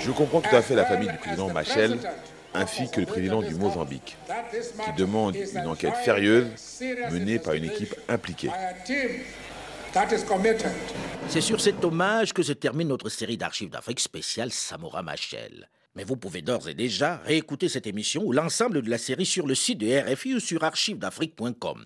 Je 0.01 0.11
comprends 0.11 0.41
tout 0.41 0.55
à 0.55 0.61
fait 0.61 0.76
la 0.76 0.86
famille 0.86 1.09
du 1.09 1.17
président 1.17 1.49
Machel 1.49 1.99
ainsi 2.55 2.89
que 2.89 2.99
le 3.01 3.05
président 3.05 3.41
du 3.41 3.55
Mozambique, 3.55 4.17
qui 4.86 4.93
demande 4.93 5.36
une 5.36 5.67
enquête 5.67 5.95
sérieuse 6.03 6.47
menée 7.11 7.39
par 7.39 7.53
une 7.53 7.65
équipe 7.65 7.95
impliquée. 8.09 8.51
C'est 11.30 11.41
sur 11.41 11.61
cet 11.61 11.84
hommage 11.86 12.34
que 12.34 12.41
se 12.41 12.53
termine 12.53 12.88
notre 12.88 13.09
série 13.09 13.38
d'archives 13.38 13.69
d'Afrique 13.69 13.99
spéciale 13.99 14.51
Samora 14.51 15.03
Machel. 15.03 15.69
Mais 15.95 16.03
vous 16.03 16.17
pouvez 16.17 16.41
d'ores 16.41 16.69
et 16.69 16.73
déjà 16.73 17.17
réécouter 17.17 17.69
cette 17.69 17.87
émission 17.87 18.23
ou 18.23 18.31
l'ensemble 18.31 18.81
de 18.81 18.89
la 18.89 18.97
série 18.97 19.25
sur 19.25 19.45
le 19.45 19.55
site 19.55 19.79
de 19.79 20.13
RFI 20.13 20.35
ou 20.35 20.39
sur 20.39 20.63
archivesdafrique.com 20.63 21.85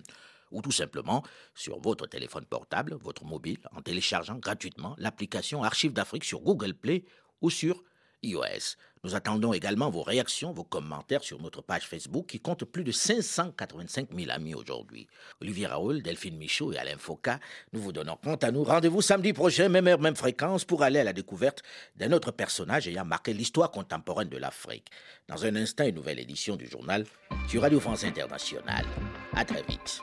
ou 0.50 0.62
tout 0.62 0.72
simplement 0.72 1.22
sur 1.54 1.78
votre 1.78 2.06
téléphone 2.06 2.46
portable, 2.46 2.96
votre 3.02 3.24
mobile, 3.24 3.58
en 3.76 3.82
téléchargeant 3.82 4.36
gratuitement 4.36 4.94
l'application 4.98 5.62
Archives 5.62 5.92
d'Afrique 5.92 6.24
sur 6.24 6.40
Google 6.40 6.74
Play 6.74 7.04
ou 7.42 7.50
sur 7.50 7.84
iOS. 8.22 8.76
Nous 9.04 9.14
attendons 9.14 9.52
également 9.52 9.90
vos 9.90 10.02
réactions, 10.02 10.52
vos 10.52 10.64
commentaires 10.64 11.22
sur 11.22 11.40
notre 11.40 11.62
page 11.62 11.86
Facebook 11.86 12.26
qui 12.26 12.40
compte 12.40 12.64
plus 12.64 12.84
de 12.84 12.92
585 12.92 14.08
000 14.16 14.30
amis 14.30 14.54
aujourd'hui. 14.54 15.06
Olivier 15.40 15.66
Raoul, 15.66 16.02
Delphine 16.02 16.36
Michaud 16.36 16.72
et 16.72 16.78
Alain 16.78 16.98
Foucault, 16.98 17.38
nous 17.72 17.80
vous 17.80 17.92
donnons 17.92 18.18
quant 18.22 18.34
à 18.36 18.50
nous 18.50 18.64
rendez-vous 18.64 19.02
samedi 19.02 19.32
prochain, 19.32 19.68
même 19.68 19.86
heure, 19.86 20.00
même 20.00 20.16
fréquence, 20.16 20.64
pour 20.64 20.82
aller 20.82 20.98
à 20.98 21.04
la 21.04 21.12
découverte 21.12 21.62
d'un 21.96 22.12
autre 22.12 22.32
personnage 22.32 22.88
ayant 22.88 23.04
marqué 23.04 23.32
l'histoire 23.32 23.70
contemporaine 23.70 24.28
de 24.28 24.38
l'Afrique. 24.38 24.88
Dans 25.28 25.44
un 25.44 25.54
instant, 25.56 25.84
une 25.84 25.94
nouvelle 25.94 26.18
édition 26.18 26.56
du 26.56 26.66
journal 26.66 27.06
sur 27.46 27.62
Radio 27.62 27.78
France 27.78 28.04
Internationale. 28.04 28.86
À 29.34 29.44
très 29.44 29.62
vite. 29.62 30.02